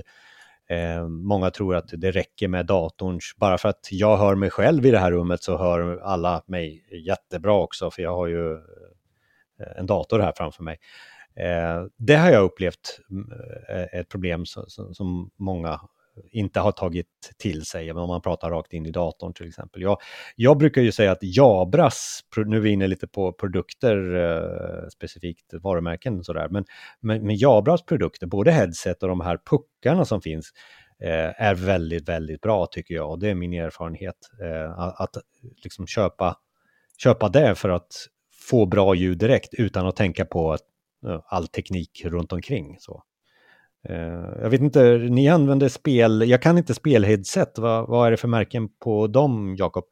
Eh, 0.70 1.08
många 1.08 1.52
tror 1.52 1.76
att 1.76 1.90
det 1.98 2.12
räcker 2.12 2.48
med 2.48 2.66
datorns, 2.66 3.36
bara 3.38 3.58
för 3.58 3.70
att 3.70 3.88
jag 3.92 4.18
hör 4.18 4.36
mig 4.36 4.50
själv 4.50 4.86
i 4.86 4.92
det 4.92 5.00
här 5.00 5.12
rummet 5.12 5.44
så 5.44 5.58
hör 5.58 5.98
alla 5.98 6.44
mig 6.48 6.86
jättebra 7.06 7.54
också, 7.54 7.92
för 7.92 8.02
jag 8.02 8.16
har 8.16 8.28
ju 8.28 8.54
eh, 8.54 9.78
en 9.78 9.86
dator 9.86 10.20
här 10.20 10.34
framför 10.36 10.64
mig. 10.64 10.78
Eh, 11.36 11.86
det 11.98 12.16
har 12.16 12.30
jag 12.30 12.44
upplevt 12.44 13.00
mm, 13.10 13.32
eh, 13.70 14.00
ett 14.00 14.10
problem 14.10 14.46
som, 14.46 14.94
som, 14.94 15.32
många 15.38 15.80
inte 16.32 16.60
har 16.60 16.72
tagit 16.72 17.08
till 17.38 17.66
sig, 17.66 17.92
om 17.92 18.08
man 18.08 18.22
pratar 18.22 18.50
rakt 18.50 18.74
in 18.74 18.86
i 18.86 18.92
datorn 18.92 19.34
till 19.34 19.48
exempel. 19.48 19.82
Jag, 19.82 19.98
jag 20.36 20.58
brukar 20.58 20.82
ju 20.82 20.92
säga 20.92 21.12
att 21.12 21.20
Jabras, 21.22 22.20
nu 22.38 22.56
är 22.56 22.62
vi 22.62 22.70
inne 22.70 22.88
lite 22.88 23.08
på 23.08 23.34
produkter, 23.34 24.16
eh, 24.16 24.88
specifikt 24.90 25.54
varumärken 25.54 26.24
sådär, 26.24 26.48
men, 26.50 26.66
men, 27.00 27.28
men 27.28 27.36
Jabras 27.36 27.86
produkter, 27.86 28.28
både 28.28 28.52
headset 28.52 29.04
och 29.04 29.10
de 29.10 29.22
här 29.22 29.40
puckarna 29.50 30.06
som 30.06 30.22
finns, 30.22 30.52
eh, 31.00 31.42
är 31.42 31.56
väldigt, 31.56 32.10
väldigt 32.10 32.42
bra 32.42 32.66
tycker 32.66 32.96
jag. 32.96 33.10
Och 33.10 33.20
det 33.20 33.30
är 33.30 33.36
min 33.36 33.54
erfarenhet. 33.54 34.16
Eh, 34.42 34.80
att, 34.80 35.02
att 35.02 35.24
liksom 35.64 35.88
köpa, 35.88 36.38
köpa 36.98 37.30
det 37.30 37.56
för 37.56 37.70
att 37.70 38.08
få 38.50 38.66
bra 38.66 38.96
ljud 38.96 39.18
direkt 39.18 39.54
utan 39.54 39.88
att 39.88 39.96
tänka 39.96 40.26
på 40.26 40.58
eh, 41.08 41.22
all 41.26 41.48
teknik 41.48 42.06
runt 42.06 42.34
omkring. 42.34 42.78
Så. 42.80 43.04
Eh, 43.90 44.42
jag 44.42 44.50
vet 44.50 44.62
inte, 44.62 44.98
ni 44.98 45.30
använder 45.30 45.70
spel, 45.70 46.24
jag 46.30 46.42
kan 46.42 46.58
inte 46.58 46.74
spelheadset, 46.74 47.58
vad, 47.58 47.88
vad 47.88 48.08
är 48.08 48.12
det 48.12 48.18
för 48.18 48.28
märken 48.28 48.70
på 48.70 49.08
dem, 49.08 49.56
Jakob? 49.56 49.84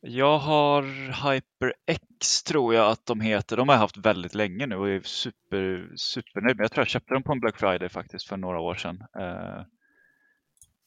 Jag 0.00 0.38
har 0.38 0.82
HyperX 1.30 2.42
tror 2.42 2.74
jag 2.74 2.90
att 2.90 3.06
de 3.06 3.20
heter. 3.20 3.56
De 3.56 3.68
har 3.68 3.74
jag 3.74 3.80
haft 3.80 3.96
väldigt 3.96 4.34
länge 4.34 4.66
nu 4.66 4.76
och 4.76 4.88
är 4.88 5.00
super, 5.00 5.92
supernöjd 5.96 6.56
med. 6.56 6.64
Jag 6.64 6.72
tror 6.72 6.80
jag 6.80 6.88
köpte 6.88 7.14
dem 7.14 7.22
på 7.22 7.32
en 7.32 7.40
Black 7.40 7.58
Friday 7.58 7.88
faktiskt 7.88 8.28
för 8.28 8.36
några 8.36 8.60
år 8.60 8.74
sedan. 8.74 9.04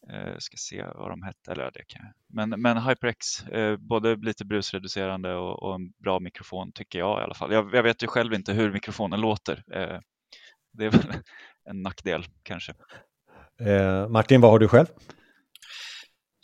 Jag 0.08 0.42
ska 0.42 0.58
se 0.58 0.84
vad 0.96 1.10
de 1.10 1.24
hette, 1.24 1.52
eller 1.52 1.72
det 1.72 1.84
kan 1.88 2.02
jag. 2.06 2.14
Men, 2.28 2.62
men 2.62 2.78
HyperX, 2.78 3.26
både 3.80 4.16
lite 4.16 4.46
brusreducerande 4.46 5.36
och, 5.36 5.64
och, 5.64 5.76
en 5.76 5.92
bra 5.98 6.20
mikrofon 6.20 6.72
tycker 6.72 7.00
jag 7.00 7.20
i 7.20 7.24
alla 7.24 7.34
fall. 7.34 7.54
Jag, 7.54 7.76
jag 7.76 7.84
vet 7.84 8.04
ju 8.04 8.08
själv 8.08 8.34
inte 8.34 8.54
hur 8.54 8.72
mikrofonen 8.72 9.22
låter. 9.22 9.64
Det 10.74 10.86
är 10.86 10.90
väl 10.90 11.14
en 11.70 11.82
nackdel 11.82 12.26
kanske. 12.44 12.74
Eh, 13.60 14.08
Martin, 14.08 14.42
vad 14.42 14.52
har 14.52 14.60
du 14.60 14.68
själv? 14.68 14.88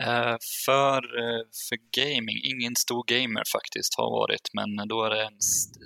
Eh, 0.03 0.37
för, 0.65 0.97
eh, 0.97 1.43
för 1.69 2.01
gaming, 2.01 2.37
ingen 2.43 2.75
stor 2.75 3.03
gamer 3.07 3.43
faktiskt 3.51 3.95
har 3.97 4.11
varit, 4.11 4.49
men 4.53 4.87
då 4.87 5.03
är 5.03 5.09
det 5.09 5.23
en 5.23 5.41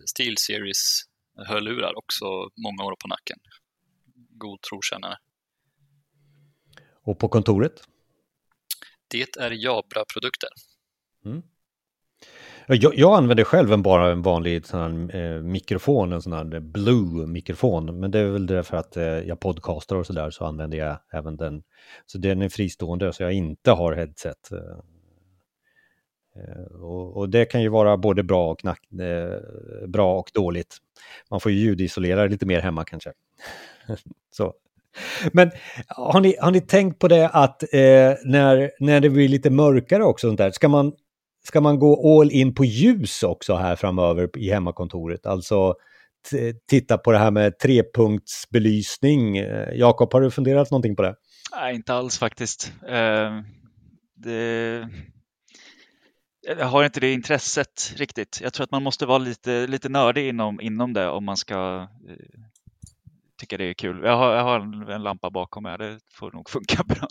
Steel 0.08 0.38
Series 0.38 1.04
hörlurar 1.48 1.98
också 1.98 2.26
många 2.56 2.84
år 2.84 2.96
på 3.00 3.08
nacken. 3.08 3.38
God 4.30 4.62
trotjänare. 4.62 5.18
Och 7.04 7.20
på 7.20 7.28
kontoret? 7.28 7.84
Det 9.08 9.38
är 9.38 9.52
Jabra-produkter. 9.52 10.50
Mm. 11.26 11.42
Jag, 12.68 12.96
jag 12.96 13.18
använder 13.18 13.44
själv 13.44 13.74
en, 13.74 13.82
bara 13.82 14.12
en 14.12 14.22
vanlig 14.22 14.66
sån 14.66 14.80
här, 14.80 15.16
eh, 15.16 15.42
mikrofon, 15.42 16.14
en 16.14 16.22
sån 16.22 16.34
här 16.34 16.56
eh, 16.56 16.60
Blue-mikrofon. 16.60 18.00
Men 18.00 18.12
det 18.12 18.20
är 18.20 18.26
väl 18.26 18.48
därför 18.48 18.78
att 18.78 18.98
eh, 18.98 19.04
jag 19.04 19.40
podcastar 19.40 19.96
och 19.96 20.06
sådär 20.06 20.30
så 20.30 20.46
använder 20.46 20.78
jag 20.78 20.98
även 21.14 21.38
den. 21.38 21.64
Så 22.06 22.18
den 22.18 22.42
är 22.42 22.50
fristående 22.50 23.14
så 23.14 23.24
jag 23.24 23.34
inte 23.34 23.72
har 23.72 23.94
headset. 23.94 24.52
Eh, 24.52 24.60
eh, 26.44 26.82
och, 26.82 27.18
och, 27.18 27.30
det 27.30 27.46
kan 27.46 27.62
ju 27.62 27.70
vara 27.70 27.98
både 27.98 28.24
bra 28.24 28.52
och, 28.52 28.60
knack, 28.60 28.82
eh, 28.92 29.88
bra 29.88 30.20
och 30.20 30.32
dåligt. 30.34 30.78
Man 31.30 31.40
får 31.40 31.52
ju 31.52 31.60
ljudisolera 31.60 32.26
lite 32.26 32.46
mer 32.46 32.62
hemma 32.62 32.84
kanske. 32.84 33.12
så. 34.32 34.54
Men 35.34 35.52
har 35.88 36.22
ni, 36.22 36.36
har 36.40 36.52
ni 36.52 36.62
tänkt 36.62 37.00
på 37.00 37.08
det 37.08 37.30
att 37.30 37.64
eh, 37.64 38.14
när, 38.26 38.72
när 38.80 39.00
det 39.00 39.10
blir 39.10 39.28
lite 39.28 39.50
mörkare 39.50 40.04
också, 40.04 40.28
sånt 40.28 40.38
där, 40.38 40.52
ska 40.52 40.68
man 40.68 40.94
ska 41.44 41.62
man 41.62 41.80
gå 41.80 42.22
all 42.22 42.32
in 42.32 42.54
på 42.54 42.66
ljus 42.66 43.24
också 43.24 43.56
här 43.56 43.76
framöver 43.76 44.38
i 44.38 44.52
hemmakontoret? 44.52 45.26
Alltså 45.26 45.76
titta 46.70 46.98
på 46.98 47.12
det 47.12 47.18
här 47.18 47.32
med 47.32 47.60
trepunktsbelysning. 47.60 49.38
Eh, 49.38 49.74
Jakob, 49.74 50.14
har 50.14 50.22
du 50.22 50.32
funderat 50.32 50.72
någonting 50.72 50.96
på 50.96 51.02
det? 51.02 51.16
Nej, 51.56 51.76
inte 51.76 51.94
alls 51.94 52.18
faktiskt. 52.18 52.74
Uh, 52.84 53.42
det... 54.16 54.88
Jag 56.58 56.66
har 56.66 56.84
inte 56.84 57.00
det 57.00 57.14
intresset 57.14 57.94
riktigt. 57.98 58.40
Jag 58.44 58.54
tror 58.54 58.64
att 58.64 58.72
man 58.72 58.84
måste 58.84 59.06
vara 59.06 59.18
lite, 59.18 59.68
lite 59.68 59.90
nördig 59.90 60.30
inom, 60.30 60.62
inom 60.62 60.94
det 60.94 61.08
om 61.08 61.26
man 61.26 61.38
ska 61.38 61.78
uh, 61.82 61.88
tycker 63.42 63.58
det 63.58 63.70
är 63.70 63.74
kul. 63.74 64.02
Jag 64.04 64.18
har, 64.18 64.36
jag 64.36 64.44
har 64.44 64.60
en, 64.60 64.90
en, 64.90 65.04
lampa 65.04 65.30
bakom 65.30 65.64
mig, 65.64 65.78
det 65.78 66.00
får 66.14 66.32
nog 66.32 66.50
funka 66.50 66.84
bra. 66.94 67.08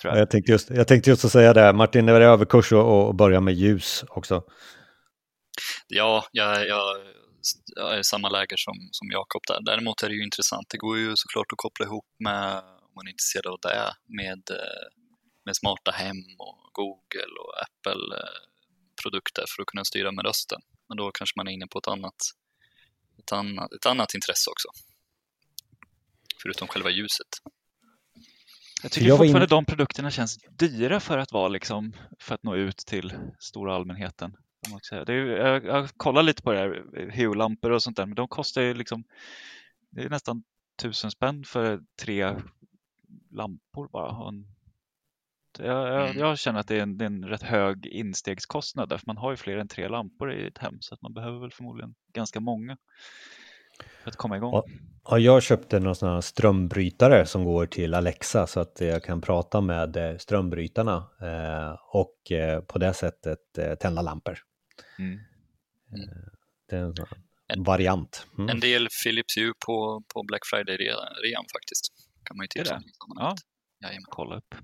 Tror 0.00 0.14
jag. 0.14 0.18
Jag, 0.20 0.30
tänkte 0.30 0.52
just, 0.52 0.70
jag 0.70 0.88
tänkte 0.88 1.10
just 1.10 1.24
att 1.24 1.32
säga 1.32 1.52
det, 1.52 1.72
Martin, 1.72 2.08
är 2.08 2.20
det 2.20 2.26
överkurs 2.26 2.72
att 2.72 3.16
börja 3.16 3.40
med 3.40 3.54
ljus 3.54 4.04
också? 4.08 4.42
Ja, 5.88 6.24
jag, 6.32 6.68
jag, 6.68 6.84
jag 7.76 7.94
är 7.94 7.98
i 7.98 8.04
samma 8.04 8.28
läger 8.28 8.56
som, 8.56 8.74
som 8.92 9.10
Jakob 9.10 9.42
där. 9.48 9.60
Däremot 9.70 10.02
är 10.02 10.08
det 10.08 10.14
ju 10.14 10.24
intressant, 10.24 10.66
det 10.68 10.78
går 10.78 10.98
ju 10.98 11.12
såklart 11.16 11.52
att 11.52 11.58
koppla 11.58 11.86
ihop 11.86 12.06
med, 12.18 12.46
om 12.58 12.92
man 12.96 13.06
är 13.06 13.10
intresserad 13.10 13.46
av 13.46 13.58
det, 13.62 13.92
med, 14.18 14.42
med 15.44 15.56
smarta 15.56 15.90
hem 15.90 16.22
och 16.38 16.58
Google 16.72 17.34
och 17.42 17.52
Apple-produkter 17.64 19.44
för 19.48 19.62
att 19.62 19.66
kunna 19.66 19.84
styra 19.84 20.12
med 20.12 20.24
rösten. 20.24 20.60
Men 20.88 20.96
då 20.96 21.10
kanske 21.10 21.34
man 21.36 21.48
är 21.48 21.52
inne 21.52 21.66
på 21.66 21.78
ett 21.78 21.88
annat, 21.88 22.20
ett 23.18 23.32
annat, 23.32 23.72
ett 23.72 23.86
annat 23.86 24.14
intresse 24.14 24.50
också 24.50 24.68
förutom 26.42 26.68
själva 26.68 26.90
ljuset. 26.90 27.26
Jag 28.82 28.92
tycker 28.92 29.08
jag 29.08 29.18
fortfarande 29.18 29.44
in... 29.44 29.48
de 29.48 29.64
produkterna 29.64 30.10
känns 30.10 30.38
dyra 30.50 31.00
för 31.00 31.18
att 31.18 31.32
vara 31.32 31.48
liksom, 31.48 31.92
för 32.20 32.34
att 32.34 32.42
nå 32.42 32.56
ut 32.56 32.76
till 32.76 33.12
stora 33.38 33.74
allmänheten. 33.74 34.36
Det 35.06 35.12
är, 35.12 35.26
jag, 35.26 35.64
jag 35.64 35.88
kollar 35.96 36.22
lite 36.22 36.42
på 36.42 36.52
det 36.52 36.58
här, 36.58 36.84
Hue-lampor 37.10 37.70
och 37.70 37.82
sånt 37.82 37.96
där, 37.96 38.06
men 38.06 38.14
de 38.14 38.28
kostar 38.28 38.62
ju 38.62 38.74
liksom, 38.74 39.04
det 39.90 40.02
är 40.02 40.10
nästan 40.10 40.42
tusen 40.82 41.10
spänn 41.10 41.44
för 41.44 41.80
tre 42.02 42.36
lampor 43.30 43.88
bara. 43.92 44.28
En, 44.28 44.46
jag, 45.58 45.88
jag, 45.88 46.10
mm. 46.10 46.18
jag, 46.18 46.38
känner 46.38 46.60
att 46.60 46.68
det 46.68 46.76
är, 46.76 46.82
en, 46.82 46.98
det 46.98 47.04
är 47.04 47.06
en 47.06 47.24
rätt 47.24 47.42
hög 47.42 47.86
instegskostnad, 47.86 48.88
därför 48.88 49.06
man 49.06 49.16
har 49.16 49.30
ju 49.30 49.36
fler 49.36 49.56
än 49.56 49.68
tre 49.68 49.88
lampor 49.88 50.32
i 50.32 50.46
ett 50.46 50.58
hem, 50.58 50.76
så 50.80 50.94
att 50.94 51.02
man 51.02 51.14
behöver 51.14 51.38
väl 51.38 51.50
förmodligen 51.50 51.94
ganska 52.12 52.40
många 52.40 52.76
för 54.02 54.10
att 54.10 54.16
komma 54.16 54.36
igång. 54.36 54.62
Ja, 55.04 55.18
jag 55.18 55.42
köpte 55.42 55.78
någon 55.78 55.94
sån 55.94 56.08
här 56.08 56.20
strömbrytare 56.20 57.26
som 57.26 57.44
går 57.44 57.66
till 57.66 57.94
Alexa 57.94 58.46
så 58.46 58.60
att 58.60 58.80
jag 58.80 59.04
kan 59.04 59.20
prata 59.20 59.60
med 59.60 59.96
eh, 59.96 60.16
strömbrytarna 60.16 61.10
eh, 61.22 61.76
och 61.92 62.32
eh, 62.32 62.60
på 62.60 62.78
det 62.78 62.94
sättet 62.94 63.38
tända 63.80 64.02
lampor. 64.02 64.38
Mm. 64.98 65.10
Mm. 65.12 66.08
Det 66.68 66.76
är 66.76 66.80
en, 66.80 66.94
en 67.48 67.62
variant. 67.62 68.26
Mm. 68.38 68.48
En 68.48 68.60
del 68.60 68.88
Philips 69.04 69.36
Hue 69.36 69.52
på, 69.66 70.02
på 70.14 70.22
Black 70.22 70.42
Friday-rean 70.52 71.44
faktiskt. 71.52 71.88
Kan 72.24 72.36
man 72.36 72.44
ju 72.44 72.48
tipsa 72.48 72.74
om. 72.74 72.82
Ja, 73.16 73.36
kolla 74.08 74.36
upp. 74.36 74.54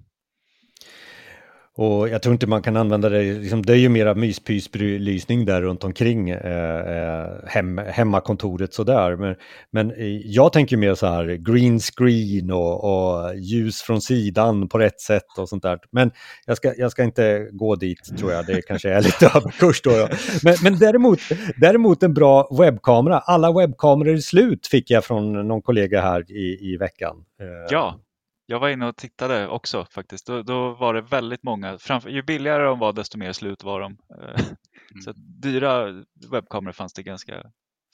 Och 1.77 2.09
jag 2.09 2.23
tror 2.23 2.33
inte 2.33 2.47
man 2.47 2.63
kan 2.63 2.77
använda 2.77 3.09
det, 3.09 3.23
liksom, 3.23 3.63
det 3.63 3.73
är 3.73 3.77
ju 3.77 3.89
mera 3.89 4.15
myspysbelysning 4.15 5.45
där 5.45 5.63
runt 5.63 5.85
omkring 5.85 6.31
eh, 6.31 6.79
eh 6.79 7.29
hem, 7.47 7.79
hemmakontoret 7.79 8.75
sådär. 8.75 9.17
Men, 9.17 9.37
men 9.71 9.91
eh, 9.91 10.07
jag 10.25 10.53
tänker 10.53 10.77
mer 10.77 10.95
så 10.95 11.07
här 11.07 11.25
green 11.25 11.81
screen 11.81 12.51
och, 12.51 12.85
och, 12.85 13.37
ljus 13.37 13.83
från 13.83 14.01
sidan 14.01 14.69
på 14.69 14.79
rätt 14.79 15.01
sätt 15.01 15.39
och 15.39 15.49
sånt 15.49 15.63
där. 15.63 15.79
Men 15.91 16.11
jag 16.47 16.57
ska, 16.57 16.75
jag 16.77 16.91
ska 16.91 17.05
inte 17.05 17.49
gå 17.53 17.77
dit 17.77 18.19
tror 18.19 18.33
jag, 18.33 18.47
det 18.47 18.63
kanske 18.63 18.91
är 18.91 19.03
lite 19.03 19.27
överkurs 19.35 19.83
då. 19.83 19.91
Ja. 19.91 20.09
Men, 20.43 20.55
men 20.63 20.79
däremot, 20.79 21.19
däremot 21.57 22.03
en 22.03 22.15
bra 22.15 22.49
webbkamera. 22.59 23.19
Alla 23.19 23.53
webbkameror 23.53 24.15
är 24.15 24.19
slut 24.19 24.67
fick 24.67 24.91
jag 24.91 25.05
från 25.05 25.49
någon 25.49 25.63
kollega 25.63 26.01
här 26.01 26.31
i, 26.31 26.73
i 26.73 26.77
veckan. 26.77 27.17
Eh, 27.41 27.47
ja, 27.71 27.99
jag 28.47 28.61
var 28.61 28.69
inne 28.69 28.87
och 28.87 28.97
tittade 28.97 29.49
också 29.49 29.87
faktiskt. 29.91 30.27
Då, 30.27 30.43
då 30.43 30.75
var 30.75 30.95
det 30.95 31.01
väldigt 31.01 31.43
många. 31.43 31.79
Framför, 31.79 32.11
ju 32.11 32.23
billigare 32.23 32.65
de 32.65 32.79
var 32.79 32.93
desto 32.93 33.19
mer 33.19 33.33
slut 33.33 33.65
var 33.65 33.81
de. 33.81 33.99
Eh, 34.11 34.47
mm. 34.47 35.03
Så 35.05 35.13
dyra 35.17 36.05
webbkameror 36.31 36.73
fanns 36.73 36.93
det 36.93 37.03
ganska 37.03 37.43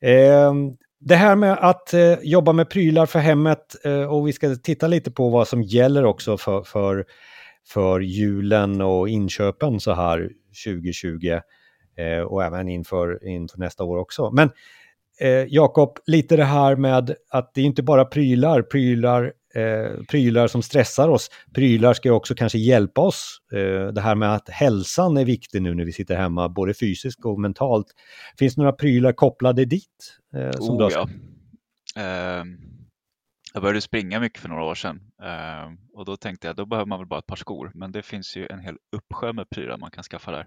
Eh, 0.00 0.54
det 1.00 1.16
här 1.16 1.36
med 1.36 1.52
att 1.52 1.94
eh, 1.94 2.18
jobba 2.22 2.52
med 2.52 2.70
prylar 2.70 3.06
för 3.06 3.18
hemmet 3.18 3.76
eh, 3.84 4.02
och 4.02 4.28
vi 4.28 4.32
ska 4.32 4.56
titta 4.56 4.86
lite 4.86 5.10
på 5.10 5.28
vad 5.28 5.48
som 5.48 5.62
gäller 5.62 6.04
också 6.04 6.36
för, 6.38 6.62
för, 6.62 7.04
för 7.68 8.00
julen 8.00 8.80
och 8.80 9.08
inköpen 9.08 9.80
så 9.80 9.92
här 9.92 10.30
2020 10.66 11.40
eh, 11.96 12.22
och 12.22 12.44
även 12.44 12.68
inför, 12.68 13.28
inför 13.28 13.58
nästa 13.58 13.84
år 13.84 13.98
också. 13.98 14.30
Men 14.30 14.50
eh, 15.20 15.44
Jakob, 15.48 15.98
lite 16.06 16.36
det 16.36 16.44
här 16.44 16.76
med 16.76 17.16
att 17.30 17.54
det 17.54 17.60
är 17.60 17.64
inte 17.64 17.82
bara 17.82 18.04
prylar, 18.04 18.62
prylar, 18.62 19.32
eh, 19.54 20.04
prylar 20.08 20.46
som 20.48 20.62
stressar 20.62 21.08
oss. 21.08 21.30
Prylar 21.54 21.94
ska 21.94 22.12
också 22.12 22.34
kanske 22.34 22.58
hjälpa 22.58 23.00
oss. 23.00 23.38
Eh, 23.52 23.92
det 23.92 24.00
här 24.00 24.14
med 24.14 24.34
att 24.34 24.48
hälsan 24.48 25.16
är 25.16 25.24
viktig 25.24 25.62
nu 25.62 25.74
när 25.74 25.84
vi 25.84 25.92
sitter 25.92 26.16
hemma, 26.16 26.48
både 26.48 26.74
fysiskt 26.74 27.24
och 27.24 27.40
mentalt. 27.40 27.86
Finns 28.38 28.54
det 28.54 28.60
några 28.60 28.72
prylar 28.72 29.12
kopplade 29.12 29.64
dit? 29.64 30.18
Eh, 30.34 30.50
som 30.50 30.76
oh, 30.76 30.92
ja. 30.92 31.08
Uh, 31.98 32.44
jag 33.54 33.62
började 33.62 33.80
springa 33.80 34.20
mycket 34.20 34.40
för 34.40 34.48
några 34.48 34.64
år 34.64 34.74
sedan 34.74 35.00
uh, 35.22 35.74
och 35.94 36.04
då 36.04 36.16
tänkte 36.16 36.46
jag 36.46 36.56
då 36.56 36.66
behöver 36.66 36.86
man 36.86 36.98
väl 36.98 37.08
bara 37.08 37.18
ett 37.18 37.26
par 37.26 37.36
skor. 37.36 37.70
Men 37.74 37.92
det 37.92 38.02
finns 38.02 38.36
ju 38.36 38.46
en 38.46 38.60
hel 38.60 38.76
uppsjö 38.96 39.32
med 39.32 39.50
prylar 39.50 39.78
man 39.78 39.90
kan 39.90 40.04
skaffa 40.04 40.30
där. 40.30 40.46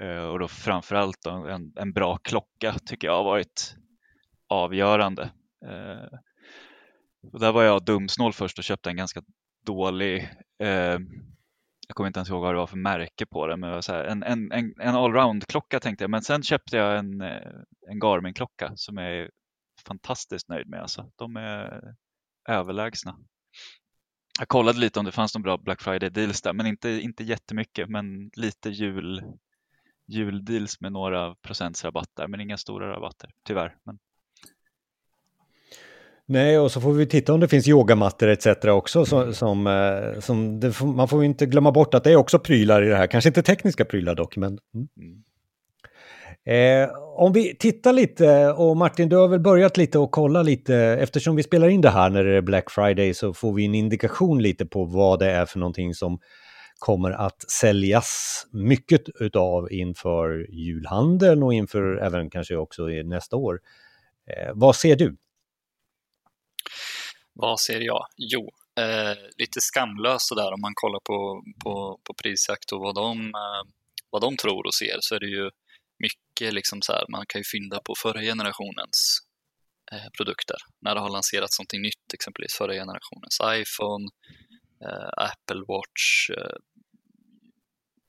Eh, 0.00 0.24
och 0.24 0.38
då 0.38 0.48
framförallt 0.48 1.26
en, 1.26 1.72
en 1.76 1.92
bra 1.92 2.16
klocka 2.16 2.74
tycker 2.86 3.06
jag 3.06 3.16
har 3.16 3.24
varit 3.24 3.76
avgörande. 4.48 5.30
Eh, 5.66 6.18
och 7.32 7.40
där 7.40 7.52
var 7.52 7.62
jag 7.62 7.84
dumsnål 7.84 8.32
först 8.32 8.58
och 8.58 8.64
köpte 8.64 8.90
en 8.90 8.96
ganska 8.96 9.22
dålig, 9.66 10.30
eh, 10.62 10.98
jag 11.88 11.94
kommer 11.94 12.06
inte 12.06 12.18
ens 12.18 12.28
ihåg 12.28 12.42
vad 12.42 12.54
det 12.54 12.58
var 12.58 12.66
för 12.66 12.76
märke 12.76 13.26
på 13.26 13.46
den, 13.46 13.60
men 13.60 13.82
så 13.82 13.92
här, 13.92 14.04
en, 14.04 14.22
en, 14.22 14.52
en, 14.52 14.74
en 14.80 14.94
allround-klocka 14.94 15.80
tänkte 15.80 16.04
jag. 16.04 16.10
Men 16.10 16.22
sen 16.22 16.42
köpte 16.42 16.76
jag 16.76 16.98
en, 16.98 17.20
eh, 17.20 17.52
en 17.90 17.98
Garmin-klocka 18.00 18.72
som 18.74 18.96
jag 18.96 19.12
är 19.12 19.30
fantastiskt 19.86 20.48
nöjd 20.48 20.68
med. 20.68 20.80
Alltså. 20.80 21.10
De 21.16 21.36
är 21.36 21.94
överlägsna. 22.48 23.18
Jag 24.38 24.48
kollade 24.48 24.78
lite 24.78 24.98
om 24.98 25.04
det 25.04 25.12
fanns 25.12 25.34
någon 25.34 25.42
bra 25.42 25.56
Black 25.58 25.82
Friday 25.82 26.10
deals 26.10 26.42
där, 26.42 26.52
men 26.52 26.66
inte, 26.66 26.90
inte 26.90 27.24
jättemycket, 27.24 27.88
men 27.88 28.30
lite 28.36 28.70
jul, 28.70 29.22
juldeals 30.08 30.80
med 30.80 30.92
några 30.92 31.34
procents 31.34 31.84
rabatt 31.84 32.10
där, 32.16 32.28
men 32.28 32.40
inga 32.40 32.56
stora 32.56 32.92
rabatter, 32.92 33.30
tyvärr. 33.46 33.74
Men... 33.84 33.98
Nej, 36.28 36.58
och 36.58 36.72
så 36.72 36.80
får 36.80 36.92
vi 36.92 37.06
titta 37.06 37.34
om 37.34 37.40
det 37.40 37.48
finns 37.48 37.68
yogamattor 37.68 38.28
etc. 38.28 38.46
också. 38.64 39.04
Som, 39.04 39.34
som, 39.34 39.66
eh, 39.66 40.20
som 40.20 40.60
det, 40.60 40.80
man 40.80 41.08
får 41.08 41.24
inte 41.24 41.46
glömma 41.46 41.72
bort 41.72 41.94
att 41.94 42.04
det 42.04 42.12
är 42.12 42.16
också 42.16 42.38
prylar 42.38 42.82
i 42.82 42.88
det 42.88 42.96
här. 42.96 43.06
Kanske 43.06 43.28
inte 43.28 43.42
tekniska 43.42 43.84
prylar 43.84 44.14
dock, 44.14 44.36
men... 44.36 44.58
Mm. 44.74 44.88
mm. 44.96 45.22
Eh, 46.46 46.88
om 47.16 47.32
vi 47.32 47.56
tittar 47.56 47.92
lite, 47.92 48.52
och 48.52 48.76
Martin, 48.76 49.08
du 49.08 49.16
har 49.16 49.28
väl 49.28 49.40
börjat 49.40 49.76
lite 49.76 49.98
och 49.98 50.10
kolla 50.10 50.42
lite, 50.42 50.76
eftersom 50.76 51.36
vi 51.36 51.42
spelar 51.42 51.68
in 51.68 51.80
det 51.80 51.90
här 51.90 52.10
när 52.10 52.24
det 52.24 52.36
är 52.36 52.42
Black 52.42 52.70
Friday 52.70 53.14
så 53.14 53.34
får 53.34 53.52
vi 53.52 53.64
en 53.64 53.74
indikation 53.74 54.42
lite 54.42 54.66
på 54.66 54.84
vad 54.84 55.18
det 55.18 55.30
är 55.30 55.46
för 55.46 55.58
någonting 55.58 55.94
som 55.94 56.18
kommer 56.78 57.10
att 57.10 57.50
säljas 57.50 58.42
mycket 58.52 59.02
utav 59.20 59.72
inför 59.72 60.46
julhandeln 60.50 61.42
och 61.42 61.54
inför 61.54 61.96
även 61.96 62.30
kanske 62.30 62.56
också 62.56 62.86
nästa 62.86 63.36
år. 63.36 63.60
Eh, 64.30 64.52
vad 64.54 64.76
ser 64.76 64.96
du? 64.96 65.16
Vad 67.32 67.60
ser 67.60 67.80
jag? 67.80 68.06
Jo, 68.16 68.50
eh, 68.80 69.16
lite 69.38 69.60
skamlöst 69.60 70.28
sådär 70.28 70.52
om 70.52 70.60
man 70.60 70.72
kollar 70.74 71.00
på, 71.00 71.42
på, 71.64 72.00
på 72.04 72.14
prisjakt 72.22 72.72
och 72.72 72.80
vad 72.80 72.94
de, 72.94 73.26
eh, 73.26 73.62
vad 74.10 74.22
de 74.22 74.36
tror 74.36 74.66
och 74.66 74.74
ser 74.74 74.96
så 75.00 75.14
är 75.14 75.20
det 75.20 75.26
ju 75.26 75.50
mycket 75.98 76.54
liksom 76.54 76.82
så 76.82 76.92
här, 76.92 77.04
man 77.08 77.24
kan 77.28 77.40
ju 77.40 77.44
fynda 77.44 77.80
på 77.80 77.94
förra 78.02 78.20
generationens 78.20 79.18
eh, 79.92 80.08
produkter. 80.16 80.56
När 80.80 80.94
det 80.94 81.00
har 81.00 81.10
lanserats 81.10 81.58
någonting 81.58 81.82
nytt, 81.82 82.14
exempelvis 82.14 82.54
förra 82.54 82.72
generationens 82.72 83.38
iPhone, 83.44 84.08
Apple 85.16 85.62
Watch, 85.68 86.30
eh, 86.30 86.56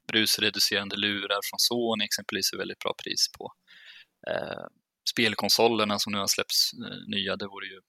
brusreducerande 0.08 0.96
lurar 0.96 1.40
från 1.50 1.60
Sony 1.60 2.04
exempelvis 2.04 2.54
är 2.54 2.58
väldigt 2.58 2.80
bra 2.80 2.94
pris 3.04 3.32
på. 3.38 3.54
Eh, 4.30 4.66
spelkonsolerna 5.10 6.00
som 6.00 6.14
nu 6.14 6.20
har 6.20 6.28
släppts 6.28 6.74
eh, 6.74 6.98
nya, 7.08 7.36
det 7.36 7.48
vore 7.48 7.68
ju 7.68 7.80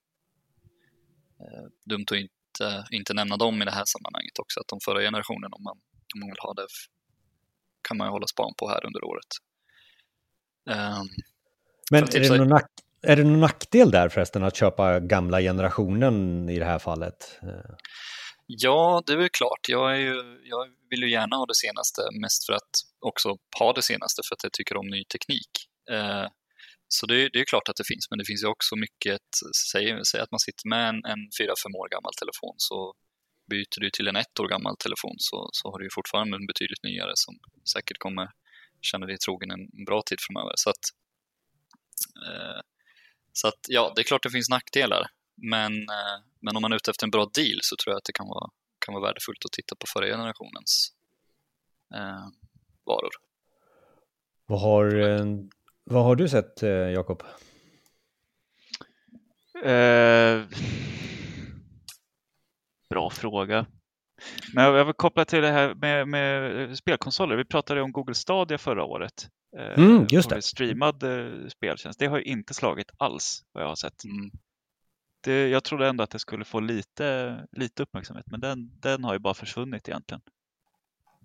eh, 1.39 1.65
dumt 1.85 2.05
att 2.11 2.17
inte, 2.17 2.87
inte 2.91 3.13
nämna 3.13 3.37
dem 3.37 3.61
i 3.61 3.65
det 3.65 3.71
här 3.71 3.85
sammanhanget 3.85 4.39
också, 4.39 4.59
att 4.59 4.67
de 4.67 4.79
förra 4.85 5.01
generationen, 5.01 5.53
om 5.53 5.63
man, 5.63 5.77
om 6.13 6.19
man 6.19 6.29
vill 6.29 6.39
ha 6.39 6.53
det, 6.53 6.67
kan 7.87 7.97
man 7.97 8.07
ju 8.07 8.11
hålla 8.11 8.27
span 8.27 8.53
på 8.57 8.69
här 8.69 8.85
under 8.85 9.03
året. 9.03 9.31
Um, 10.69 11.09
Men 11.91 12.03
är 12.03 12.19
det, 12.19 12.37
någon 12.37 12.47
nack, 12.47 12.71
är 13.01 13.15
det 13.15 13.23
någon 13.23 13.39
nackdel 13.39 13.91
där 13.91 14.09
förresten 14.09 14.43
att 14.43 14.55
köpa 14.55 14.99
gamla 14.99 15.41
generationen 15.41 16.49
i 16.49 16.59
det 16.59 16.65
här 16.65 16.79
fallet? 16.79 17.39
Ja, 18.51 19.03
det 19.05 19.13
är 19.13 19.17
väl 19.17 19.29
klart. 19.29 19.63
Jag, 19.67 19.91
är 19.95 19.99
ju, 19.99 20.41
jag 20.43 20.67
vill 20.89 21.01
ju 21.03 21.11
gärna 21.11 21.35
ha 21.35 21.45
det 21.45 21.55
senaste, 21.55 22.01
mest 22.21 22.45
för 22.45 22.53
att 22.53 22.73
också 22.99 23.37
ha 23.59 23.73
det 23.73 23.81
senaste, 23.81 24.21
för 24.27 24.35
att 24.35 24.43
jag 24.43 24.53
tycker 24.53 24.77
om 24.77 24.87
ny 24.87 25.03
teknik. 25.03 25.51
Eh, 25.91 26.27
så 26.87 27.05
det, 27.05 27.29
det, 27.33 27.39
är 27.39 27.45
klart 27.45 27.69
att 27.69 27.75
det 27.75 27.87
finns, 27.87 28.09
men 28.09 28.19
det 28.19 28.25
finns 28.25 28.43
ju 28.43 28.47
också 28.47 28.75
mycket, 28.75 29.27
säg, 29.71 30.05
säg 30.05 30.21
att 30.21 30.31
man 30.31 30.39
sitter 30.39 30.69
med 30.69 30.89
en, 30.89 30.95
en 30.95 31.21
4-5 31.41 31.75
år 31.81 31.89
gammal 31.89 32.13
telefon, 32.21 32.55
så 32.57 32.93
byter 33.49 33.79
du 33.79 33.89
till 33.89 34.07
en 34.07 34.15
ett 34.15 34.39
år 34.39 34.47
gammal 34.47 34.75
telefon 34.77 35.15
så, 35.17 35.49
så 35.51 35.71
har 35.71 35.79
du 35.79 35.85
ju 35.85 35.89
fortfarande 35.93 36.35
en 36.37 36.47
betydligt 36.51 36.83
nyare 36.83 37.13
som 37.15 37.33
säkert 37.73 37.97
kommer 37.97 38.27
känna 38.81 39.05
dig 39.05 39.17
trogen 39.17 39.51
en 39.51 39.85
bra 39.85 40.01
tid 40.05 40.19
framöver. 40.27 40.53
Så 40.55 40.69
att, 40.69 40.83
eh, 42.27 42.61
så 43.33 43.47
att 43.47 43.61
ja, 43.67 43.93
det 43.95 44.01
är 44.01 44.09
klart 44.11 44.23
det 44.23 44.37
finns 44.37 44.49
nackdelar, 44.49 45.03
men, 45.41 45.73
eh, 45.73 46.17
men 46.39 46.55
om 46.55 46.61
man 46.61 46.71
är 46.71 46.75
ute 46.75 46.91
efter 46.91 47.05
en 47.05 47.11
bra 47.11 47.25
deal 47.33 47.59
så 47.61 47.75
tror 47.75 47.91
jag 47.91 47.97
att 47.97 48.03
det 48.03 48.13
kan 48.13 48.27
vara, 48.27 48.49
kan 48.85 48.93
vara 48.93 49.03
värdefullt 49.03 49.45
att 49.45 49.51
titta 49.51 49.75
på 49.75 49.85
förra 49.93 50.05
generationens 50.05 50.91
eh, 51.95 52.27
varor. 52.85 53.11
Vad 54.45 54.61
har, 54.61 54.99
eh, 54.99 55.25
vad 55.83 56.03
har 56.03 56.15
du 56.15 56.29
sett, 56.29 56.63
eh, 56.63 56.69
Jakob? 56.69 57.23
Eh, 59.63 60.43
bra 62.89 63.09
fråga. 63.09 63.65
Men 64.53 64.63
jag 64.63 64.85
vill 64.85 64.93
koppla 64.93 65.25
till 65.25 65.41
det 65.41 65.51
här 65.51 65.75
med, 65.75 66.07
med 66.07 66.77
spelkonsoler. 66.77 67.35
Vi 67.35 67.45
pratade 67.45 67.81
om 67.81 67.91
Google 67.91 68.15
Stadia 68.15 68.57
förra 68.57 68.83
året. 68.83 69.27
Mm, 69.77 70.07
just 70.09 70.29
det. 70.29 70.41
Streamad 70.41 71.03
speltjänst. 71.49 71.99
Det 71.99 72.05
har 72.05 72.17
ju 72.17 72.23
inte 72.23 72.53
slagit 72.53 72.91
alls 72.97 73.43
vad 73.51 73.63
jag 73.63 73.67
har 73.67 73.75
sett. 73.75 74.03
Mm 74.03 74.31
det, 75.21 75.49
jag 75.49 75.63
trodde 75.63 75.87
ändå 75.87 76.03
att 76.03 76.11
det 76.11 76.19
skulle 76.19 76.45
få 76.45 76.59
lite, 76.59 77.37
lite 77.51 77.83
uppmärksamhet, 77.83 78.25
men 78.27 78.39
den, 78.39 78.79
den 78.79 79.03
har 79.03 79.13
ju 79.13 79.19
bara 79.19 79.33
försvunnit 79.33 79.89
egentligen. 79.89 80.21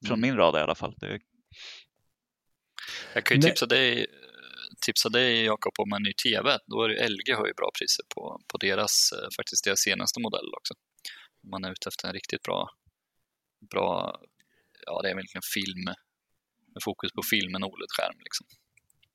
Från 0.06 0.18
mm. 0.18 0.20
min 0.20 0.36
radar 0.36 0.60
i 0.60 0.62
alla 0.62 0.74
fall. 0.74 0.94
Det... 0.96 1.20
Jag 3.14 3.24
kan 3.24 3.36
ju 3.36 3.42
tipsa 3.42 3.66
dig, 3.66 4.06
tipsa 4.86 5.08
dig 5.08 5.44
Jakob 5.44 5.72
om 5.78 5.92
en 5.92 6.02
ny 6.02 6.12
TV. 6.12 6.58
Då 6.66 6.82
är 6.82 6.88
det 6.88 7.08
LG 7.08 7.32
har 7.34 7.46
ju 7.46 7.54
bra 7.54 7.70
priser 7.78 8.04
på, 8.14 8.40
på 8.48 8.58
deras, 8.58 9.12
eh, 9.12 9.28
faktiskt 9.36 9.64
deras 9.64 9.80
senaste 9.80 10.20
modell 10.20 10.54
också. 10.58 10.74
Om 11.42 11.50
man 11.50 11.64
är 11.64 11.70
ute 11.70 11.88
efter 11.88 12.08
en 12.08 12.14
riktigt 12.14 12.42
bra, 12.42 12.70
bra 13.70 14.20
ja 14.86 15.02
det 15.02 15.10
är 15.10 15.14
verkligen 15.14 15.48
film, 15.54 15.84
med 16.74 16.82
fokus 16.84 17.12
på 17.12 17.22
film, 17.22 17.54
en 17.54 17.64
OLED-skärm 17.64 18.18
liksom. 18.24 18.46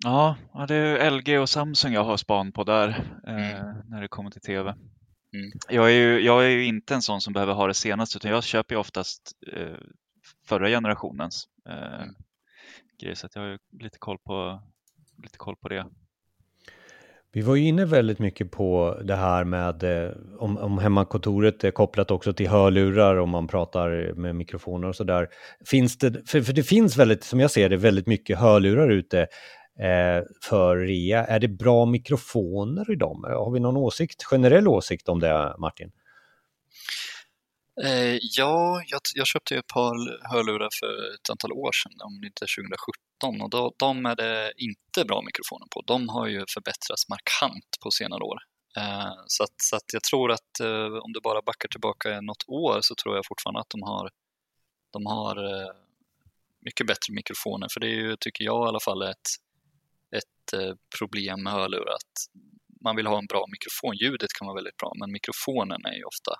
Ja, 0.03 0.35
det 0.67 0.75
är 0.75 1.11
LG 1.11 1.39
och 1.39 1.49
Samsung 1.49 1.93
jag 1.93 2.03
har 2.03 2.17
span 2.17 2.51
på 2.51 2.63
där 2.63 2.87
eh, 3.27 3.59
mm. 3.59 3.75
när 3.89 4.01
det 4.01 4.07
kommer 4.07 4.31
till 4.31 4.41
tv. 4.41 4.69
Mm. 5.33 5.51
Jag, 5.69 5.85
är 5.85 5.95
ju, 5.95 6.19
jag 6.19 6.45
är 6.45 6.49
ju 6.49 6.65
inte 6.65 6.93
en 6.93 7.01
sån 7.01 7.21
som 7.21 7.33
behöver 7.33 7.53
ha 7.53 7.67
det 7.67 7.73
senaste 7.73 8.17
utan 8.17 8.31
jag 8.31 8.43
köper 8.43 8.75
ju 8.75 8.79
oftast 8.79 9.31
eh, 9.53 9.77
förra 10.47 10.67
generationens 10.67 11.47
eh, 11.69 12.01
mm. 12.01 12.15
grejer 13.01 13.15
så 13.15 13.27
jag 13.33 13.41
har 13.41 13.59
lite 13.81 13.97
koll 13.99 14.17
på, 14.17 14.61
lite 15.23 15.37
koll 15.37 15.55
på 15.55 15.69
det. 15.69 15.85
Vi 17.31 17.41
var 17.41 17.55
ju 17.55 17.67
inne 17.67 17.85
väldigt 17.85 18.19
mycket 18.19 18.51
på 18.51 18.99
det 19.03 19.15
här 19.15 19.43
med 19.43 19.83
eh, 19.83 20.11
om, 20.39 20.57
om 20.57 20.77
hemmakontoret 20.77 21.63
är 21.63 21.71
kopplat 21.71 22.11
också 22.11 22.33
till 22.33 22.49
hörlurar 22.49 23.15
om 23.15 23.29
man 23.29 23.47
pratar 23.47 24.13
med 24.13 24.35
mikrofoner 24.35 24.87
och 24.87 24.95
sådär. 24.95 25.27
Finns 25.65 25.97
det, 25.97 26.29
för, 26.29 26.41
för 26.41 26.53
det 26.53 26.63
finns 26.63 26.97
väldigt, 26.97 27.23
som 27.23 27.39
jag 27.39 27.51
ser 27.51 27.69
det, 27.69 27.77
väldigt 27.77 28.07
mycket 28.07 28.39
hörlurar 28.39 28.89
ute 28.89 29.27
Eh, 29.79 30.23
för 30.43 30.77
rea. 30.77 31.25
Är 31.25 31.39
det 31.39 31.47
bra 31.47 31.85
mikrofoner 31.85 32.91
i 32.91 32.95
dem? 32.95 33.23
Har 33.23 33.51
vi 33.51 33.59
någon 33.59 33.77
åsikt, 33.77 34.23
generell 34.23 34.67
åsikt 34.67 35.09
om 35.09 35.19
det, 35.19 35.55
Martin? 35.59 35.91
Eh, 37.83 38.17
ja, 38.21 38.81
jag, 38.87 39.01
jag, 39.15 39.27
köpte 39.27 39.55
ett 39.55 39.67
par 39.67 39.95
hörlurar 40.31 40.69
för 40.79 41.15
ett 41.15 41.29
antal 41.29 41.51
år 41.51 41.71
sedan, 41.71 41.93
om 42.07 42.21
det 42.21 42.27
inte 42.27 42.45
är 42.45 42.61
2017, 42.61 43.41
och 43.41 43.49
då, 43.49 43.73
de 43.77 44.05
är 44.05 44.15
det 44.15 44.53
inte 44.57 45.05
bra 45.07 45.21
mikrofoner 45.21 45.67
på. 45.71 45.81
De 45.81 46.09
har 46.09 46.27
ju 46.27 46.45
förbättrats 46.53 47.09
markant 47.09 47.69
på 47.83 47.91
senare 47.91 48.23
år. 48.23 48.39
Eh, 48.77 49.13
så, 49.27 49.43
att, 49.43 49.57
så 49.57 49.75
att 49.75 49.93
jag 49.93 50.03
tror 50.03 50.31
att 50.31 50.59
eh, 50.59 50.93
om 51.05 51.11
du 51.13 51.19
bara 51.21 51.41
backar 51.41 51.69
tillbaka 51.69 52.21
något 52.21 52.43
år 52.47 52.77
så 52.81 52.95
tror 52.95 53.15
jag 53.15 53.25
fortfarande 53.27 53.59
att 53.59 53.69
de 53.69 53.81
har, 53.83 54.09
de 54.93 55.05
har 55.05 55.35
eh, 55.53 55.71
mycket 56.65 56.87
bättre 56.87 57.13
mikrofoner. 57.13 57.67
För 57.73 57.79
det 57.79 57.87
är 57.87 57.99
ju, 58.05 58.15
tycker 58.19 58.43
jag 58.45 58.65
i 58.65 58.69
alla 58.69 58.79
fall, 58.79 59.01
ett, 59.01 59.29
ett 60.17 60.53
eh, 60.53 60.75
problem 60.99 61.43
med 61.43 61.53
hörlurar 61.53 61.93
att 61.93 62.13
man 62.83 62.95
vill 62.95 63.07
ha 63.07 63.17
en 63.17 63.25
bra 63.25 63.45
mikrofon. 63.51 63.95
Ljudet 63.95 64.33
kan 64.33 64.47
vara 64.47 64.55
väldigt 64.55 64.77
bra, 64.77 64.93
men 64.99 65.11
mikrofonen 65.11 65.85
är 65.85 65.93
ju 65.93 66.03
ofta 66.03 66.33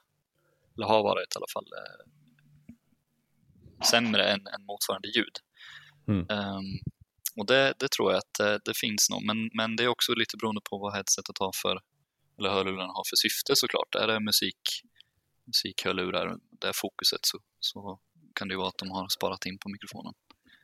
eller 0.80 0.88
har 0.88 1.04
varit 1.04 1.36
i 1.36 1.38
alla 1.38 1.52
fall, 1.54 1.70
eh, 1.82 2.04
sämre 3.86 4.24
än, 4.24 4.48
än 4.48 4.66
motsvarande 4.66 5.08
ljud. 5.08 5.36
Mm. 6.08 6.20
Um, 6.30 6.80
och 7.36 7.46
det, 7.46 7.74
det, 7.80 7.92
tror 7.92 8.12
jag 8.12 8.18
att 8.18 8.40
eh, 8.40 8.56
det 8.66 8.78
finns 8.78 9.10
nog, 9.10 9.26
men, 9.26 9.50
men 9.54 9.76
det 9.76 9.84
är 9.84 9.88
också 9.88 10.14
lite 10.14 10.38
beroende 10.38 10.62
på 10.70 10.78
vad 10.78 10.94
headsetet 10.94 11.38
har 11.40 11.52
för, 11.62 11.82
eller 12.38 12.50
hörlurarna 12.50 12.94
har 12.94 13.04
för 13.10 13.16
syfte 13.16 13.56
såklart. 13.56 13.96
Är 13.96 14.08
det 14.08 14.20
musik, 14.20 14.62
musikhörlurar, 15.46 16.38
där 16.52 16.74
fokuset 16.74 17.20
så, 17.24 17.40
så 17.60 18.00
kan 18.36 18.48
det 18.48 18.54
ju 18.54 18.58
vara 18.58 18.68
att 18.68 18.78
de 18.78 18.92
har 18.92 19.08
sparat 19.10 19.46
in 19.46 19.58
på 19.58 19.70
mikrofonen. 19.70 20.14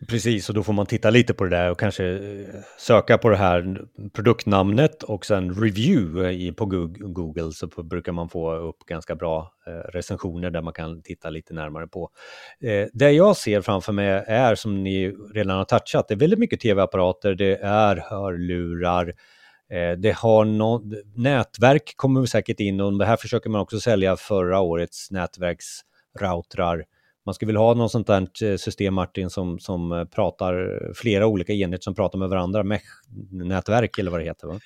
Precis, 0.08 0.50
och 0.50 0.56
då 0.56 0.64
får 0.64 0.74
man 0.74 0.86
titta 0.86 1.10
lite 1.10 1.34
på 1.34 1.44
det 1.44 1.50
där 1.50 1.72
och 1.72 1.80
kanske 1.80 2.06
eh, 2.06 2.56
söka 2.80 3.18
på 3.18 3.30
det 3.30 3.38
här 3.38 3.82
produktnamnet 4.14 5.04
och 5.04 5.26
sen 5.26 5.54
review 5.62 6.46
eh, 6.48 6.54
på 6.54 6.66
Google 6.66 7.52
så 7.52 7.68
brukar 7.68 8.12
man 8.12 8.30
få 8.30 8.56
upp 8.56 8.86
ganska 8.86 9.16
bra 9.16 9.54
eh, 9.68 9.92
recensioner 9.92 10.50
där 10.50 10.62
man 10.62 10.74
kan 10.74 11.02
titta 11.02 11.30
lite 11.30 11.54
närmare 11.54 11.88
på. 11.88 12.10
Det 12.94 13.12
jag 13.12 13.38
ser 13.38 13.62
framför 13.62 13.94
mig 13.94 14.08
är 14.28 14.56
som 14.56 14.84
ni 14.84 15.16
redan 15.34 15.58
har 15.58 15.66
touchat, 15.66 16.08
det 16.08 16.14
är 16.14 16.20
väldigt 16.20 16.40
mycket 16.40 16.60
tv-apparater, 16.60 17.36
det 17.36 17.56
är 17.62 17.96
hörlurar, 17.96 19.14
det 19.98 20.16
har 20.16 20.46
no 20.46 20.84
nätverk 21.16 21.94
kommer 21.96 22.26
säkert 22.26 22.60
in 22.60 22.82
och 22.82 22.98
det 22.98 23.06
här 23.06 23.18
försöker 23.18 23.50
man 23.50 23.62
också 23.62 23.80
sälja 23.80 24.16
förra 24.18 24.60
årets 24.60 25.12
nätverksroutrar 25.12 26.86
man 27.26 27.36
skulle 27.36 27.48
vilja 27.48 27.60
ha 27.60 27.74
något 27.74 27.92
sånt 27.92 28.08
där 28.08 28.44
eh, 28.44 28.58
system, 28.58 28.94
Martin, 28.94 29.30
som, 29.30 29.60
som 29.60 29.92
eh, 29.92 30.06
pratar 30.06 30.54
flera 30.96 31.28
olika 31.28 31.54
enheter 31.54 31.84
som 31.84 31.96
pratar 31.96 32.20
med 32.20 32.30
varandra, 32.30 32.64
mesh-nätverk 32.64 34.00
eller 34.00 34.12
vad 34.12 34.20
det 34.20 34.26
heter 34.26 34.48
va? 34.48 34.60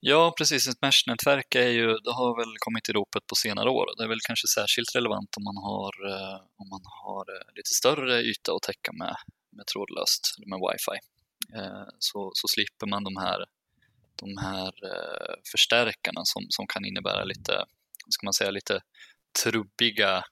Ja, 0.00 0.34
precis. 0.38 0.68
Ett 0.68 0.80
mesh-nätverk 0.82 1.54
är 1.54 1.68
ju, 1.68 1.86
det 1.86 2.12
har 2.12 2.36
väl 2.36 2.54
kommit 2.58 2.88
i 2.88 2.92
ropet 2.92 3.26
på 3.26 3.34
senare 3.34 3.70
år. 3.70 3.86
Det 3.96 4.04
är 4.04 4.08
väl 4.08 4.26
kanske 4.26 4.48
särskilt 4.48 4.96
relevant 4.96 5.36
om 5.36 5.44
man 5.44 5.56
har, 5.56 5.92
eh, 6.10 6.40
om 6.56 6.68
man 6.68 6.84
har 7.04 7.24
lite 7.56 7.74
större 7.80 8.22
yta 8.22 8.52
att 8.52 8.62
täcka 8.62 8.92
med, 8.92 9.16
med 9.56 9.66
trådlöst, 9.66 10.34
med 10.46 10.58
wifi. 10.58 10.98
Så, 11.98 12.30
så 12.34 12.48
slipper 12.48 12.86
man 12.86 13.04
de 13.04 13.16
här, 13.16 13.44
de 14.22 14.36
här 14.36 14.72
förstärkarna 15.52 16.20
som, 16.24 16.42
som 16.48 16.66
kan 16.66 16.84
innebära 16.84 17.24
lite, 17.24 17.64
ska 18.08 18.26
man 18.26 18.32
säga, 18.32 18.50
lite 18.50 18.80
trubbiga 19.42 20.24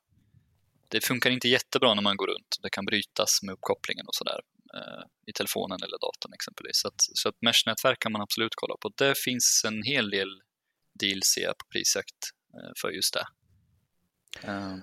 det 0.93 1.01
funkar 1.05 1.31
inte 1.31 1.49
jättebra 1.49 1.95
när 1.95 2.03
man 2.03 2.17
går 2.17 2.27
runt. 2.27 2.57
Det 2.63 2.71
kan 2.71 2.85
brytas 2.85 3.43
med 3.43 3.53
uppkopplingen 3.53 4.07
och 4.07 4.15
sådär 4.15 4.41
eh, 4.75 5.03
i 5.27 5.33
telefonen 5.33 5.79
eller 5.83 5.99
datorn 6.07 6.33
exempelvis. 6.35 6.81
Så 6.83 6.89
att, 6.89 7.01
så 7.21 7.29
att 7.29 7.35
mesh-nätverk 7.41 7.99
kan 7.99 8.13
man 8.13 8.23
absolut 8.23 8.55
kolla 8.55 8.75
på. 8.81 8.91
Det 8.97 9.19
finns 9.19 9.63
en 9.67 9.83
hel 9.83 10.11
del 10.11 10.29
deals 11.01 11.39
på 11.59 11.65
prisjakt 11.73 12.21
eh, 12.57 12.73
för 12.81 12.91
just 12.91 13.15
det. 13.15 13.27
Eh. 14.49 14.77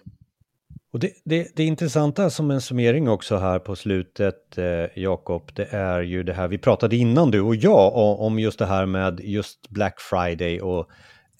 Och 0.91 0.99
det, 0.99 1.13
det, 1.25 1.51
det 1.55 1.63
intressanta 1.63 2.29
som 2.29 2.51
en 2.51 2.61
summering 2.61 3.09
också 3.09 3.37
här 3.37 3.59
på 3.59 3.75
slutet, 3.75 4.57
eh, 4.57 4.85
Jakob, 4.95 5.51
det 5.55 5.65
är 5.65 6.01
ju 6.01 6.23
det 6.23 6.33
här, 6.33 6.47
vi 6.47 6.57
pratade 6.57 6.95
innan 6.95 7.31
du 7.31 7.41
och 7.41 7.55
jag 7.55 7.95
om 8.19 8.39
just 8.39 8.59
det 8.59 8.65
här 8.65 8.85
med 8.85 9.19
just 9.19 9.69
Black 9.69 10.01
Friday 10.01 10.61
och 10.61 10.89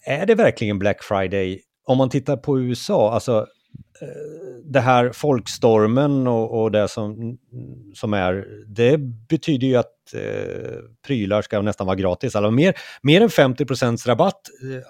är 0.06 0.26
det 0.26 0.34
verkligen 0.34 0.78
Black 0.78 1.04
Friday 1.04 1.60
om 1.84 1.98
man 1.98 2.10
tittar 2.10 2.36
på 2.36 2.60
USA, 2.60 3.12
alltså 3.12 3.46
det 4.64 4.80
här 4.80 5.12
folkstormen 5.12 6.26
och, 6.26 6.62
och, 6.62 6.70
det 6.70 6.88
som, 6.88 7.38
som 7.94 8.14
är, 8.14 8.46
det 8.66 8.98
betyder 9.28 9.66
ju 9.66 9.76
att 9.76 10.14
eh, 10.14 10.80
prylar 11.06 11.42
ska 11.42 11.62
nästan 11.62 11.86
vara 11.86 11.96
gratis. 11.96 12.36
Alltså 12.36 12.50
mer, 12.50 12.74
mer 13.02 13.20
än 13.20 13.30
50 13.30 13.64
rabatt, 14.08 14.40
eh, 14.62 14.86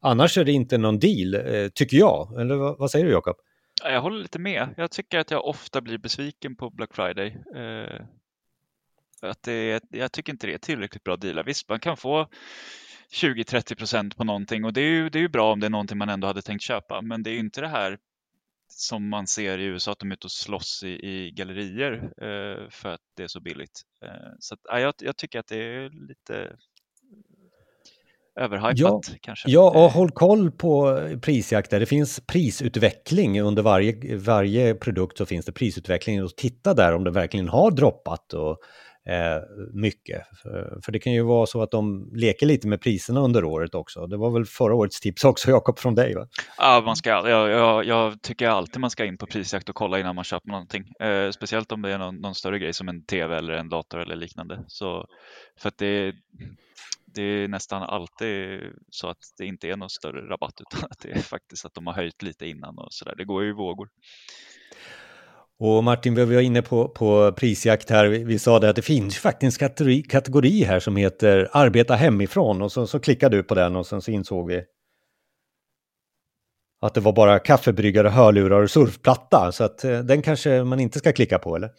annars 0.00 0.38
är 0.38 0.44
det 0.44 0.52
inte 0.52 0.78
någon 0.78 0.98
deal, 0.98 1.34
eh, 1.34 1.68
tycker 1.68 1.96
jag. 1.96 2.40
Eller 2.40 2.54
vad, 2.54 2.78
vad 2.78 2.90
säger 2.90 3.04
du 3.04 3.12
Jakob? 3.12 3.36
Jag 3.84 4.00
håller 4.00 4.18
lite 4.18 4.38
med. 4.38 4.74
Jag 4.76 4.90
tycker 4.90 5.18
att 5.18 5.30
jag 5.30 5.46
ofta 5.46 5.80
blir 5.80 5.98
besviken 5.98 6.56
på 6.56 6.70
Black 6.70 6.94
Friday. 6.94 7.36
Eh, 7.56 8.00
att 9.22 9.42
det, 9.42 9.80
jag 9.90 10.12
tycker 10.12 10.32
inte 10.32 10.46
det 10.46 10.54
är 10.54 10.58
tillräckligt 10.58 11.04
bra 11.04 11.16
dealar. 11.16 11.44
Visst, 11.44 11.68
man 11.68 11.80
kan 11.80 11.96
få 11.96 12.28
20-30 13.12 13.74
procent 13.74 14.16
på 14.16 14.24
någonting 14.24 14.64
och 14.64 14.72
det 14.72 14.80
är, 14.80 14.90
ju, 14.90 15.08
det 15.08 15.18
är 15.18 15.20
ju 15.20 15.28
bra 15.28 15.52
om 15.52 15.60
det 15.60 15.66
är 15.66 15.70
någonting 15.70 15.98
man 15.98 16.08
ändå 16.08 16.26
hade 16.26 16.42
tänkt 16.42 16.62
köpa. 16.62 17.02
Men 17.02 17.22
det 17.22 17.30
är 17.30 17.32
ju 17.32 17.38
inte 17.38 17.60
det 17.60 17.68
här 17.68 17.98
som 18.72 19.08
man 19.08 19.26
ser 19.26 19.58
i 19.58 19.64
USA 19.64 19.92
att 19.92 19.98
de 19.98 20.10
är 20.10 20.14
ute 20.14 20.26
och 20.26 20.30
slåss 20.30 20.82
i, 20.84 20.88
i 20.88 21.30
gallerier 21.30 21.92
eh, 21.92 22.70
för 22.70 22.88
att 22.88 23.00
det 23.16 23.22
är 23.22 23.28
så 23.28 23.40
billigt. 23.40 23.82
Eh, 24.04 24.10
så 24.38 24.54
att, 24.54 24.60
ja, 24.64 24.80
jag, 24.80 24.94
jag, 24.98 25.16
tycker 25.16 25.38
att 25.38 25.46
det 25.46 25.56
är 25.56 25.90
lite 26.08 26.56
överhypat 28.40 28.78
ja, 28.78 29.00
kanske. 29.20 29.50
Ja, 29.50 29.84
och 29.84 29.90
håll 29.90 30.10
koll 30.10 30.50
på 30.50 31.00
prisjakter. 31.22 31.80
Det 31.80 31.86
finns 31.86 32.20
prisutveckling 32.20 33.40
under 33.40 33.62
varje, 33.62 34.16
varje 34.16 34.74
produkt 34.74 35.18
så 35.18 35.26
finns 35.26 35.46
det 35.46 35.52
prisutveckling 35.52 36.24
och 36.24 36.36
titta 36.36 36.74
där 36.74 36.94
om 36.94 37.04
det 37.04 37.10
verkligen 37.10 37.48
har 37.48 37.70
droppat 37.70 38.32
och 38.32 38.58
Eh, 39.04 39.42
mycket. 39.72 40.26
För, 40.42 40.80
för, 40.84 40.92
det 40.92 40.98
kan 40.98 41.12
ju 41.12 41.22
vara 41.22 41.46
så 41.46 41.62
att 41.62 41.70
de 41.70 42.10
leker 42.14 42.46
lite 42.46 42.68
med 42.68 42.80
priserna 42.80 43.20
under 43.20 43.44
året 43.44 43.74
också. 43.74 44.06
Det 44.06 44.16
var 44.16 44.30
väl 44.30 44.44
förra 44.44 44.74
årets 44.74 45.00
tips 45.00 45.24
också, 45.24 45.50
Jakob, 45.50 45.78
från 45.78 45.94
dig? 45.94 46.14
Va? 46.14 46.26
Ja, 46.58 46.82
man 46.84 46.96
ska, 46.96 47.10
jag, 47.10 47.50
jag, 47.50 47.84
jag, 47.84 48.22
tycker 48.22 48.48
alltid 48.48 48.80
man 48.80 48.90
ska 48.90 49.04
in 49.04 49.18
på 49.18 49.26
prisjakt 49.26 49.68
och 49.68 49.74
kolla 49.74 50.00
innan 50.00 50.14
man 50.14 50.24
köper 50.24 50.48
någonting. 50.48 50.84
Eh, 51.00 51.30
speciellt 51.30 51.72
om 51.72 51.82
det 51.82 51.92
är 51.92 51.98
någon, 51.98 52.16
någon, 52.16 52.34
större 52.34 52.58
grej 52.58 52.72
som 52.72 52.88
en 52.88 53.04
tv 53.04 53.36
eller 53.36 53.52
en 53.52 53.68
dator 53.68 54.00
eller 54.00 54.16
liknande. 54.16 54.64
Så, 54.66 55.06
för 55.58 55.68
att 55.68 55.78
det, 55.78 56.14
det 57.14 57.22
är 57.22 57.48
nästan 57.48 57.82
alltid 57.82 58.60
så 58.90 59.08
att 59.08 59.18
det 59.38 59.46
inte 59.46 59.68
är 59.68 59.76
någon 59.76 59.90
större 59.90 60.28
rabatt 60.28 60.60
utan 60.60 60.90
att 60.90 61.00
det 61.02 61.10
är 61.10 61.18
faktiskt 61.22 61.64
att 61.64 61.74
de 61.74 61.86
har 61.86 61.94
höjt 61.94 62.22
lite 62.22 62.46
innan 62.46 62.78
och 62.78 62.92
sådär. 62.92 63.14
Det 63.16 63.24
går 63.24 63.42
ju 63.42 63.48
i 63.48 63.52
vågor. 63.52 63.88
Och 65.58 65.84
Martin, 65.84 66.14
vi 66.14 66.24
var 66.24 66.40
inne 66.40 66.62
på, 66.62 66.88
på 66.88 67.32
prisjakt 67.32 67.90
här. 67.90 68.06
Vi, 68.06 68.24
vi 68.24 68.38
sa 68.38 68.58
det 68.58 68.70
att 68.70 68.76
det 68.76 68.82
finns 68.82 69.18
faktiskt 69.18 69.62
en 69.62 69.68
kategori, 69.68 70.02
kategori 70.02 70.64
här 70.64 70.80
som 70.80 70.96
heter 70.96 71.48
arbeta 71.52 71.94
hemifrån 71.94 72.62
och 72.62 72.72
så, 72.72 72.86
så 72.86 73.00
klickade 73.00 73.36
du 73.36 73.42
på 73.42 73.54
den 73.54 73.76
och 73.76 73.86
sen 73.86 74.02
så 74.02 74.10
insåg 74.10 74.48
vi 74.48 74.64
att 76.80 76.94
det 76.94 77.00
var 77.00 77.12
bara 77.12 77.38
kaffebryggare, 77.38 78.08
hörlurar 78.08 78.62
och 78.62 78.70
surfplatta. 78.70 79.52
Så 79.52 79.64
att 79.64 79.84
eh, 79.84 79.98
den 79.98 80.22
kanske 80.22 80.64
man 80.64 80.80
inte 80.80 80.98
ska 80.98 81.12
klicka 81.12 81.38
på, 81.38 81.56
eller? 81.56 81.70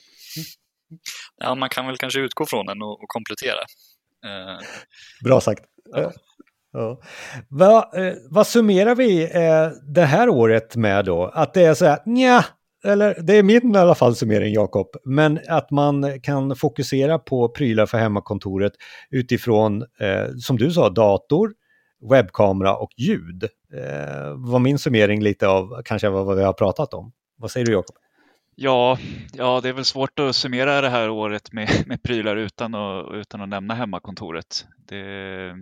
Ja, 1.37 1.55
man 1.55 1.69
kan 1.69 1.87
väl 1.87 1.97
kanske 1.97 2.19
utgå 2.19 2.45
från 2.45 2.65
den 2.65 2.81
och, 2.81 3.03
och 3.03 3.07
komplettera. 3.07 3.59
Eh, 4.25 4.59
Bra 5.23 5.41
sagt. 5.41 5.63
Ja. 5.91 6.11
Ja. 6.71 7.01
Va, 7.49 7.91
eh, 7.95 8.13
vad 8.29 8.47
summerar 8.47 8.95
vi 8.95 9.23
eh, 9.23 9.69
det 9.93 10.05
här 10.05 10.29
året 10.29 10.75
med 10.75 11.05
då? 11.05 11.25
Att 11.25 11.53
det 11.53 11.61
är 11.61 11.73
så 11.73 11.85
här, 11.85 11.99
nja, 12.05 12.45
eller 12.83 13.21
det 13.21 13.37
är 13.37 13.43
min 13.43 13.75
i 13.75 13.77
alla 13.77 13.95
fall 13.95 14.15
summering 14.15 14.53
Jakob, 14.53 14.87
men 15.05 15.39
att 15.49 15.71
man 15.71 16.21
kan 16.21 16.55
fokusera 16.55 17.19
på 17.19 17.49
prylar 17.49 17.85
för 17.85 17.97
hemmakontoret 17.97 18.73
utifrån, 19.09 19.81
eh, 19.81 20.35
som 20.39 20.57
du 20.57 20.71
sa, 20.71 20.89
dator, 20.89 21.53
webbkamera 22.09 22.75
och 22.77 22.91
ljud. 22.97 23.43
Eh, 23.73 24.33
var 24.35 24.59
min 24.59 24.79
summering 24.79 25.21
lite 25.21 25.47
av 25.47 25.81
kanske 25.85 26.09
vad 26.09 26.37
vi 26.37 26.43
har 26.43 26.53
pratat 26.53 26.93
om. 26.93 27.11
Vad 27.37 27.51
säger 27.51 27.65
du 27.65 27.71
Jakob? 27.71 27.95
Ja, 28.55 28.97
ja, 29.33 29.61
det 29.61 29.69
är 29.69 29.73
väl 29.73 29.85
svårt 29.85 30.19
att 30.19 30.35
summera 30.35 30.81
det 30.81 30.89
här 30.89 31.09
året 31.09 31.53
med, 31.53 31.69
med 31.87 32.03
prylar 32.03 32.35
utan 32.35 32.75
att, 32.75 33.13
utan 33.13 33.41
att 33.41 33.49
nämna 33.49 33.73
hemmakontoret. 33.73 34.65
Det, 34.87 34.99
eh, 35.45 35.55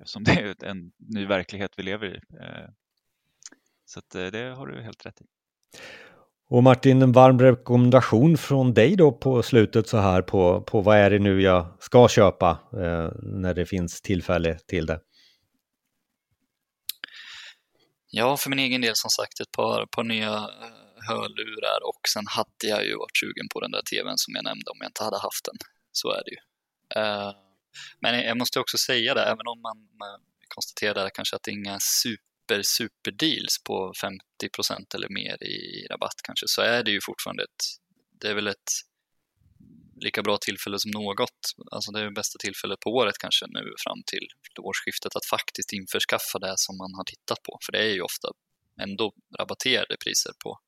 eftersom 0.00 0.24
det 0.24 0.32
är 0.32 0.64
en 0.64 0.92
ny 0.98 1.26
verklighet 1.26 1.70
vi 1.76 1.82
lever 1.82 2.06
i. 2.06 2.20
Eh, 2.40 2.68
så 3.84 4.00
eh, 4.18 4.30
det 4.30 4.54
har 4.56 4.66
du 4.66 4.82
helt 4.82 5.06
rätt 5.06 5.20
i. 5.20 5.24
Och 6.48 6.62
Martin, 6.62 7.02
en 7.02 7.12
varm 7.12 7.40
rekommendation 7.40 8.38
från 8.38 8.74
dig 8.74 8.96
då 8.96 9.12
på 9.12 9.42
slutet 9.42 9.88
så 9.88 9.98
här 9.98 10.22
på, 10.22 10.60
på 10.60 10.80
vad 10.80 10.96
är 10.96 11.10
det 11.10 11.18
nu 11.18 11.42
jag 11.42 11.66
ska 11.80 12.08
köpa 12.08 12.50
eh, 12.72 13.08
när 13.22 13.54
det 13.54 13.66
finns 13.66 14.02
tillfälle 14.02 14.58
till 14.58 14.86
det? 14.86 15.00
Ja, 18.10 18.36
för 18.36 18.50
min 18.50 18.58
egen 18.58 18.80
del 18.80 18.92
som 18.94 19.10
sagt 19.10 19.40
ett 19.40 19.52
par, 19.52 19.86
par 19.86 20.04
nya 20.04 20.34
eh, 20.34 20.84
hörlurar 21.08 21.78
och 21.88 22.00
sen 22.14 22.26
hade 22.26 22.66
jag 22.74 22.84
ju 22.86 22.96
varit 22.96 23.16
sugen 23.20 23.48
på 23.52 23.60
den 23.60 23.70
där 23.70 23.82
tvn 23.90 24.18
som 24.18 24.34
jag 24.34 24.44
nämnde 24.44 24.70
om 24.70 24.78
jag 24.80 24.88
inte 24.88 25.04
hade 25.04 25.18
haft 25.18 25.44
den. 25.44 25.58
Så 25.92 26.10
är 26.10 26.22
det 26.26 26.30
ju. 26.36 26.40
Eh, 27.00 27.32
men 28.00 28.20
jag 28.20 28.36
måste 28.38 28.60
också 28.60 28.78
säga 28.78 29.14
det, 29.14 29.22
även 29.22 29.46
om 29.52 29.60
man, 29.62 29.78
man 30.02 30.20
konstaterar 30.54 31.10
kanske 31.14 31.36
att 31.36 31.42
det 31.42 31.50
är 31.50 31.58
inga 31.62 31.78
super, 31.80 32.33
super 32.62 33.10
deals 33.10 33.62
på 33.64 33.92
50 34.00 34.20
procent 34.52 34.94
eller 34.94 35.08
mer 35.08 35.42
i 35.42 35.86
rabatt 35.90 36.20
kanske, 36.22 36.48
så 36.48 36.62
är 36.62 36.82
det 36.82 36.90
ju 36.90 37.00
fortfarande 37.02 37.42
ett, 37.42 37.64
det 38.20 38.28
är 38.28 38.34
väl 38.34 38.46
ett 38.46 38.70
lika 40.00 40.22
bra 40.22 40.36
tillfälle 40.36 40.78
som 40.78 40.90
något. 40.90 41.40
Alltså 41.70 41.92
det 41.92 42.00
är 42.00 42.04
det 42.04 42.10
bästa 42.10 42.38
tillfället 42.38 42.80
på 42.80 42.90
året 42.90 43.18
kanske 43.18 43.46
nu 43.46 43.74
fram 43.84 44.02
till 44.06 44.26
årsskiftet 44.60 45.16
att 45.16 45.26
faktiskt 45.26 45.72
införskaffa 45.72 46.38
det 46.38 46.54
som 46.56 46.76
man 46.76 46.94
har 46.94 47.04
tittat 47.04 47.42
på. 47.42 47.58
För 47.64 47.72
det 47.72 47.78
är 47.78 47.92
ju 47.94 48.00
ofta 48.00 48.28
ändå 48.80 49.12
rabatterade 49.38 49.96
priser 50.04 50.32
på, 50.44 50.58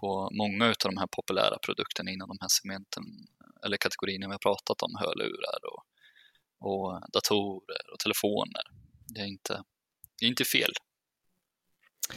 på 0.00 0.30
många 0.32 0.66
av 0.66 0.90
de 0.92 0.96
här 0.96 1.10
populära 1.16 1.58
produkterna 1.66 2.10
inom 2.10 2.28
de 2.28 2.36
här 2.40 2.48
segmenten 2.48 3.04
eller 3.64 3.76
kategorierna 3.76 4.26
vi 4.26 4.32
har 4.32 4.46
pratat 4.48 4.82
om, 4.82 4.92
hörlurar 5.02 5.60
och, 5.72 5.82
och 6.68 7.10
datorer 7.12 7.84
och 7.92 7.98
telefoner. 7.98 8.64
Det 9.14 9.20
är 9.20 9.26
inte, 9.26 9.62
det 10.18 10.24
är 10.26 10.28
inte 10.28 10.44
fel 10.44 10.72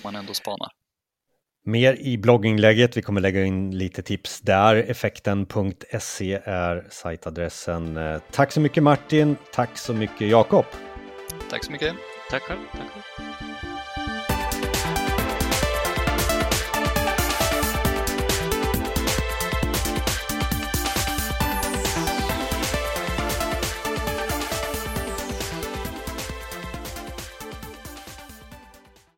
man 0.04 0.16
ändå 0.16 0.34
spanar. 0.34 0.70
Mer 1.66 1.94
i 1.94 2.18
blogginlägget. 2.18 2.98
Vi 2.98 3.02
kommer 3.02 3.22
lägga 3.22 3.44
in 3.44 3.78
lite 3.78 4.02
tips 4.02 4.42
där. 4.42 4.76
Effekten.se 4.76 6.40
är 6.44 6.88
sajtadressen. 6.90 7.98
Eh, 7.98 8.22
tack 8.32 8.52
så 8.52 8.62
mycket 8.62 8.84
Martin. 8.84 9.36
Tack 9.54 9.78
så 9.78 9.94
mycket 9.94 10.28
Jakob. 10.30 10.66
Tack 11.50 11.66
så 11.66 11.72
mycket. 11.72 11.96
Tack 12.30 12.42
själv. 12.42 12.60
Tack 12.72 12.90
själv. 12.92 13.71